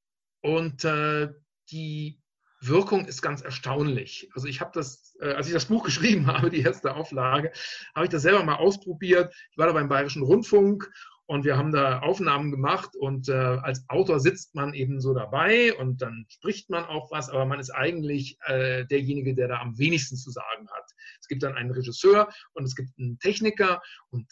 [0.41, 1.33] Und äh,
[1.71, 2.21] die
[2.59, 4.29] Wirkung ist ganz erstaunlich.
[4.33, 7.51] Also ich habe das, äh, als ich das Buch geschrieben habe, die erste Auflage,
[7.95, 9.33] habe ich das selber mal ausprobiert.
[9.51, 10.91] Ich war da beim Bayerischen Rundfunk
[11.27, 15.73] und wir haben da Aufnahmen gemacht und äh, als Autor sitzt man eben so dabei
[15.75, 19.77] und dann spricht man auch was, aber man ist eigentlich äh, derjenige, der da am
[19.77, 20.89] wenigsten zu sagen hat.
[21.19, 24.25] Es gibt dann einen Regisseur und es gibt einen Techniker und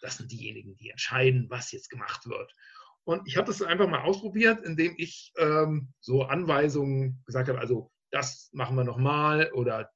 [0.00, 2.52] das sind diejenigen, die entscheiden, was jetzt gemacht wird.
[3.08, 7.90] Und ich habe das einfach mal ausprobiert, indem ich ähm, so Anweisungen gesagt habe, also
[8.10, 9.90] das machen wir nochmal oder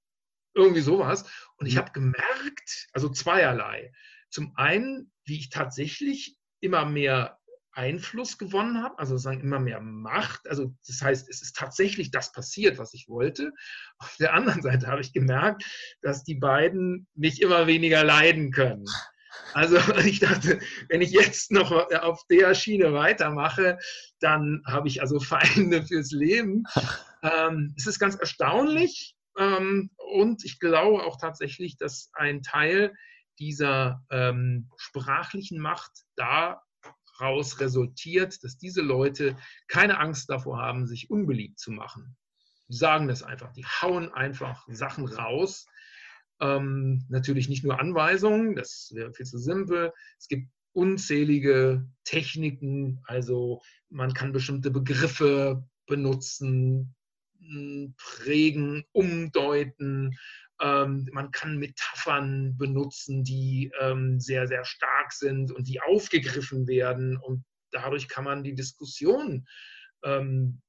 [0.54, 1.30] irgendwie sowas.
[1.58, 1.80] Und ich mhm.
[1.80, 3.92] habe gemerkt, also zweierlei.
[4.30, 7.38] Zum einen, wie ich tatsächlich immer mehr
[7.72, 10.48] Einfluss gewonnen habe, also sagen immer mehr Macht.
[10.48, 13.52] Also das heißt, es ist tatsächlich das passiert, was ich wollte.
[13.98, 15.64] Auf der anderen Seite habe ich gemerkt,
[16.00, 18.86] dass die beiden mich immer weniger leiden können.
[19.54, 23.78] Also ich dachte, wenn ich jetzt noch auf der Schiene weitermache,
[24.20, 26.64] dann habe ich also Feinde fürs Leben.
[27.24, 32.92] Ähm, es ist ganz erstaunlich ähm, und ich glaube auch tatsächlich, dass ein Teil
[33.38, 39.36] dieser ähm, sprachlichen Macht daraus resultiert, dass diese Leute
[39.68, 42.16] keine Angst davor haben, sich unbeliebt zu machen.
[42.68, 45.66] Die sagen das einfach, die hauen einfach Sachen raus,
[46.42, 49.92] ähm, natürlich nicht nur Anweisungen, das wäre viel zu simpel.
[50.18, 56.94] Es gibt unzählige Techniken, also man kann bestimmte Begriffe benutzen,
[57.38, 60.18] hm, prägen, umdeuten.
[60.60, 67.16] Ähm, man kann Metaphern benutzen, die ähm, sehr, sehr stark sind und die aufgegriffen werden.
[67.18, 69.46] Und dadurch kann man die Diskussion
[70.02, 70.60] ähm,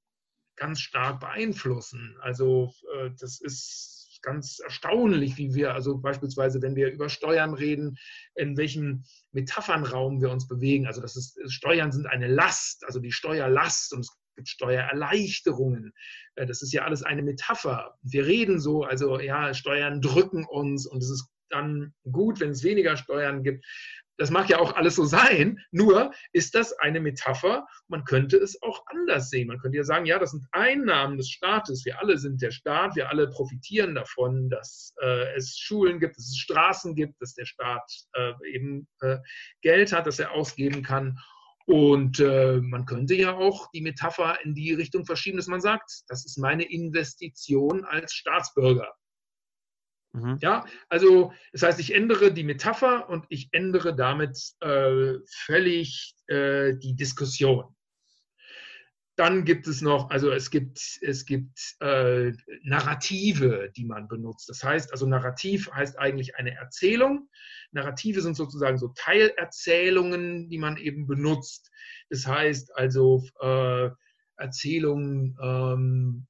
[0.55, 2.15] ganz stark beeinflussen.
[2.21, 7.97] Also äh, das ist ganz erstaunlich, wie wir, also beispielsweise, wenn wir über Steuern reden,
[8.35, 10.87] in welchem Metaphernraum wir uns bewegen.
[10.87, 15.93] Also das ist, Steuern sind eine Last, also die Steuerlast und es gibt Steuererleichterungen.
[16.35, 17.95] Äh, das ist ja alles eine Metapher.
[18.01, 22.63] Wir reden so, also ja, Steuern drücken uns und es ist dann gut, wenn es
[22.63, 23.63] weniger Steuern gibt.
[24.17, 27.65] Das mag ja auch alles so sein, nur ist das eine Metapher.
[27.87, 29.47] Man könnte es auch anders sehen.
[29.47, 31.83] Man könnte ja sagen, ja, das sind Einnahmen des Staates.
[31.85, 32.95] Wir alle sind der Staat.
[32.95, 37.45] Wir alle profitieren davon, dass äh, es Schulen gibt, dass es Straßen gibt, dass der
[37.45, 39.17] Staat äh, eben äh,
[39.61, 41.17] Geld hat, das er ausgeben kann.
[41.65, 46.03] Und äh, man könnte ja auch die Metapher in die Richtung verschieben, dass man sagt,
[46.07, 48.93] das ist meine Investition als Staatsbürger.
[50.13, 50.37] Mhm.
[50.41, 56.75] Ja, also das heißt, ich ändere die Metapher und ich ändere damit äh, völlig äh,
[56.75, 57.75] die Diskussion.
[59.15, 62.31] Dann gibt es noch, also es gibt, es gibt äh,
[62.63, 64.49] Narrative, die man benutzt.
[64.49, 67.29] Das heißt, also Narrativ heißt eigentlich eine Erzählung.
[67.71, 71.69] Narrative sind sozusagen so Teilerzählungen, die man eben benutzt.
[72.09, 73.89] Das heißt also äh,
[74.37, 76.27] Erzählungen, ähm,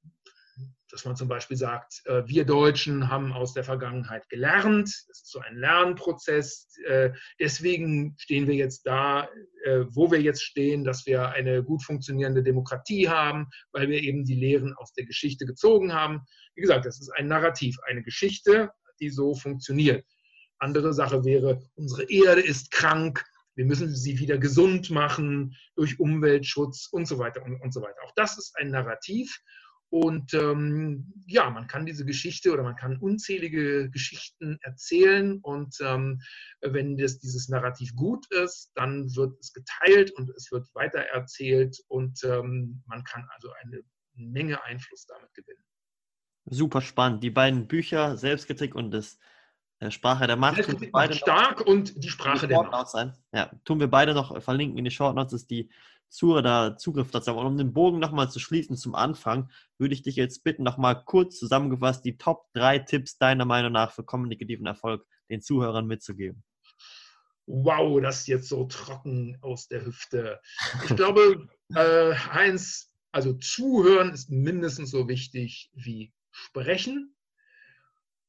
[0.93, 4.87] dass man zum Beispiel sagt, äh, wir Deutschen haben aus der Vergangenheit gelernt.
[5.07, 6.67] Das ist so ein Lernprozess.
[6.85, 9.27] Äh, deswegen stehen wir jetzt da,
[9.63, 14.23] äh, wo wir jetzt stehen, dass wir eine gut funktionierende Demokratie haben, weil wir eben
[14.23, 16.21] die Lehren aus der Geschichte gezogen haben.
[16.53, 18.69] Wie gesagt, das ist ein Narrativ, eine Geschichte,
[18.99, 20.05] die so funktioniert.
[20.59, 23.25] Andere Sache wäre, unsere Erde ist krank,
[23.55, 27.97] wir müssen sie wieder gesund machen durch Umweltschutz und so weiter und, und so weiter.
[28.05, 29.39] Auch das ist ein Narrativ
[29.93, 35.37] und ähm, ja, man kann diese Geschichte oder man kann unzählige Geschichten erzählen.
[35.43, 36.19] Und ähm,
[36.61, 41.77] wenn das, dieses Narrativ gut ist, dann wird es geteilt und es wird weitererzählt.
[41.89, 43.81] Und ähm, man kann also eine
[44.15, 45.63] Menge Einfluss damit gewinnen.
[46.45, 47.23] Super spannend.
[47.23, 49.19] Die beiden Bücher, Selbstkritik und das
[49.77, 50.75] äh, Sprache der Macht.
[50.91, 52.89] Beide stark und die Sprache die der Macht.
[52.89, 53.15] Sein.
[53.31, 55.69] Ja, tun wir beide noch verlinken in die Short Notes, ist die
[56.13, 57.39] Zuhörer Zugriff dazu haben.
[57.39, 61.03] Und um den Bogen nochmal zu schließen zum Anfang, würde ich dich jetzt bitten, nochmal
[61.03, 66.43] kurz zusammengefasst die Top 3 Tipps deiner Meinung nach für kommunikativen Erfolg den Zuhörern mitzugeben.
[67.45, 70.39] Wow, das ist jetzt so trocken aus der Hüfte.
[70.85, 77.15] Ich glaube, äh, eins, also zuhören ist mindestens so wichtig wie sprechen.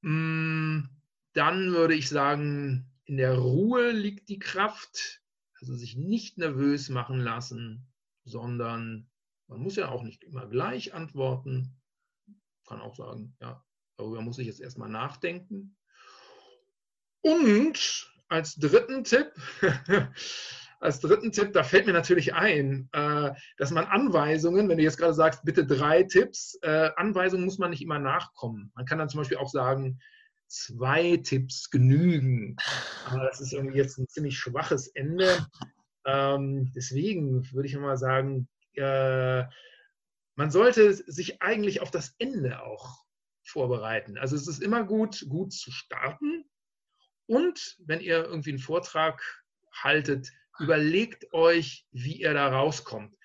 [0.01, 0.85] Mm,
[1.35, 5.21] dann würde ich sagen, in der Ruhe liegt die Kraft.
[5.65, 7.91] Also sich nicht nervös machen lassen,
[8.25, 9.11] sondern
[9.49, 11.81] man muss ja auch nicht immer gleich antworten.
[12.69, 13.65] Kann auch sagen, ja,
[13.97, 15.79] darüber muss ich jetzt erstmal nachdenken.
[17.23, 19.33] Und als dritten Tipp,
[20.81, 24.99] als dritten Tipp, da fällt mir natürlich ein, äh, dass man Anweisungen, wenn du jetzt
[24.99, 28.71] gerade sagst, bitte drei Tipps, äh, Anweisungen muss man nicht immer nachkommen.
[28.75, 29.99] Man kann dann zum Beispiel auch sagen,
[30.55, 32.57] zwei Tipps genügen.
[33.07, 35.47] Aber das ist irgendwie jetzt ein ziemlich schwaches Ende.
[36.07, 39.45] Ähm, deswegen würde ich mal sagen, äh,
[40.37, 43.05] man sollte sich eigentlich auf das Ende auch
[43.43, 44.19] vorbereiten.
[44.19, 46.45] Also es ist immer gut, gut zu starten.
[47.27, 49.23] Und wenn ihr irgendwie einen Vortrag
[49.73, 53.17] haltet, überlegt euch, wie ihr da rauskommt.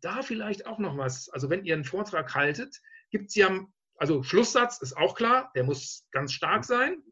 [0.00, 1.28] Da vielleicht auch noch was.
[1.30, 2.80] Also wenn ihr einen Vortrag haltet,
[3.10, 3.66] gibt es ja
[3.96, 7.02] also Schlusssatz ist auch klar, der muss ganz stark sein.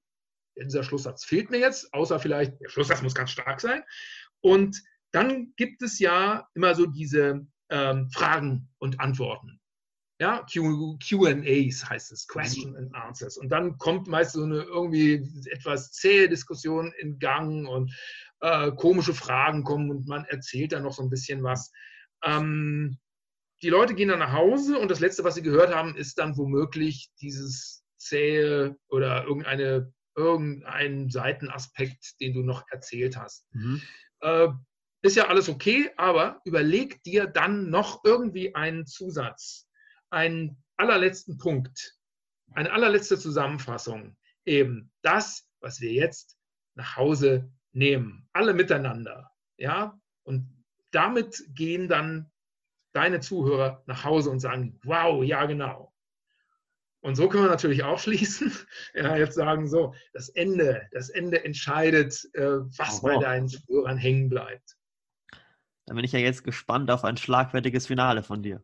[0.56, 3.82] Dieser Schlusssatz fehlt mir jetzt, außer vielleicht, der Schlusssatz muss ganz stark sein.
[4.40, 4.80] Und
[5.12, 9.60] dann gibt es ja immer so diese ähm, Fragen und Antworten.
[10.20, 13.36] Ja, QAs heißt es, Question and Answers.
[13.36, 17.92] Und dann kommt meist so eine irgendwie etwas zähe Diskussion in Gang und
[18.40, 21.72] äh, komische Fragen kommen und man erzählt dann noch so ein bisschen was.
[22.22, 22.98] Ähm,
[23.64, 26.36] die Leute gehen dann nach Hause und das Letzte, was sie gehört haben, ist dann
[26.36, 33.46] womöglich dieses zähe oder irgendeine, irgendein Seitenaspekt, den du noch erzählt hast.
[33.54, 33.80] Mhm.
[34.20, 34.48] Äh,
[35.00, 39.66] ist ja alles okay, aber überleg dir dann noch irgendwie einen Zusatz,
[40.10, 41.96] einen allerletzten Punkt,
[42.52, 44.16] eine allerletzte Zusammenfassung.
[44.44, 46.36] Eben das, was wir jetzt
[46.74, 48.28] nach Hause nehmen.
[48.34, 49.30] Alle miteinander.
[49.56, 52.30] Ja, und damit gehen dann
[52.94, 55.92] deine Zuhörer nach Hause und sagen, wow, ja, genau.
[57.02, 58.50] Und so können wir natürlich auch schließen.
[58.94, 64.28] Ja, jetzt sagen so, das Ende, das Ende entscheidet, äh, was bei deinen Zuhörern hängen
[64.28, 64.76] bleibt.
[65.86, 68.62] Dann bin ich ja jetzt gespannt auf ein schlagfertiges Finale von dir.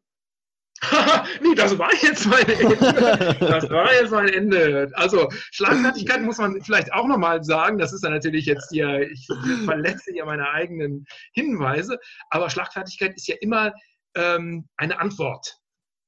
[1.42, 2.76] nee, das war jetzt mein Ende.
[3.40, 4.90] Das war jetzt mein Ende.
[4.94, 7.76] Also Schlagfertigkeit muss man vielleicht auch nochmal sagen.
[7.76, 9.28] Das ist dann natürlich jetzt hier, ich
[9.66, 11.98] verletze ja meine eigenen Hinweise.
[12.30, 13.72] Aber Schlagfertigkeit ist ja immer
[14.14, 15.58] ähm, eine Antwort.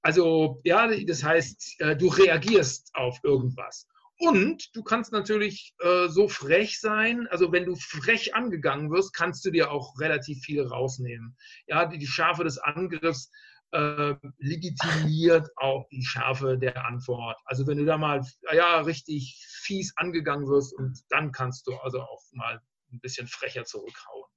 [0.03, 3.87] Also ja, das heißt, äh, du reagierst auf irgendwas.
[4.19, 9.45] Und du kannst natürlich äh, so frech sein, also wenn du frech angegangen wirst, kannst
[9.45, 11.37] du dir auch relativ viel rausnehmen.
[11.67, 13.31] Ja, die, die Schärfe des Angriffs
[13.73, 17.39] äh, legitimiert auch die Schärfe der Antwort.
[17.45, 22.01] Also wenn du da mal ja richtig fies angegangen wirst und dann kannst du also
[22.01, 22.61] auch mal
[22.93, 24.31] ein bisschen frecher zurückhauen.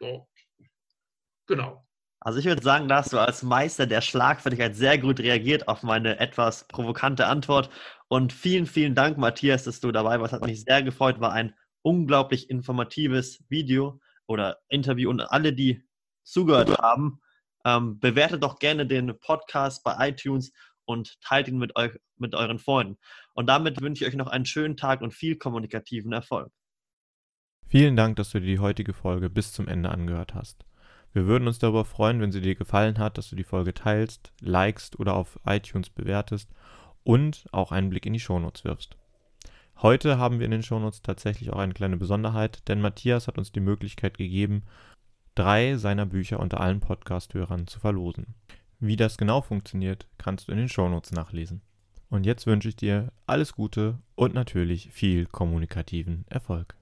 [0.00, 0.28] So.
[1.46, 1.86] Genau.
[2.24, 5.82] Also ich würde sagen, da hast du als Meister der Schlagfertigkeit sehr gut reagiert auf
[5.82, 7.68] meine etwas provokante Antwort.
[8.08, 10.32] Und vielen, vielen Dank, Matthias, dass du dabei warst.
[10.32, 11.20] Hat mich sehr gefreut.
[11.20, 15.10] War ein unglaublich informatives Video oder Interview.
[15.10, 15.86] Und alle, die
[16.22, 17.20] zugehört haben,
[17.66, 20.50] ähm, bewertet doch gerne den Podcast bei iTunes
[20.86, 22.96] und teilt ihn mit, euch, mit euren Freunden.
[23.34, 26.50] Und damit wünsche ich euch noch einen schönen Tag und viel kommunikativen Erfolg.
[27.68, 30.64] Vielen Dank, dass du dir die heutige Folge bis zum Ende angehört hast.
[31.14, 34.32] Wir würden uns darüber freuen, wenn sie dir gefallen hat, dass du die Folge teilst,
[34.40, 36.50] likest oder auf iTunes bewertest
[37.04, 38.96] und auch einen Blick in die Shownotes wirfst.
[39.80, 43.52] Heute haben wir in den Shownotes tatsächlich auch eine kleine Besonderheit, denn Matthias hat uns
[43.52, 44.64] die Möglichkeit gegeben,
[45.36, 48.34] drei seiner Bücher unter allen Podcast-Hörern zu verlosen.
[48.80, 51.62] Wie das genau funktioniert, kannst du in den Shownotes nachlesen.
[52.10, 56.74] Und jetzt wünsche ich dir alles Gute und natürlich viel kommunikativen Erfolg.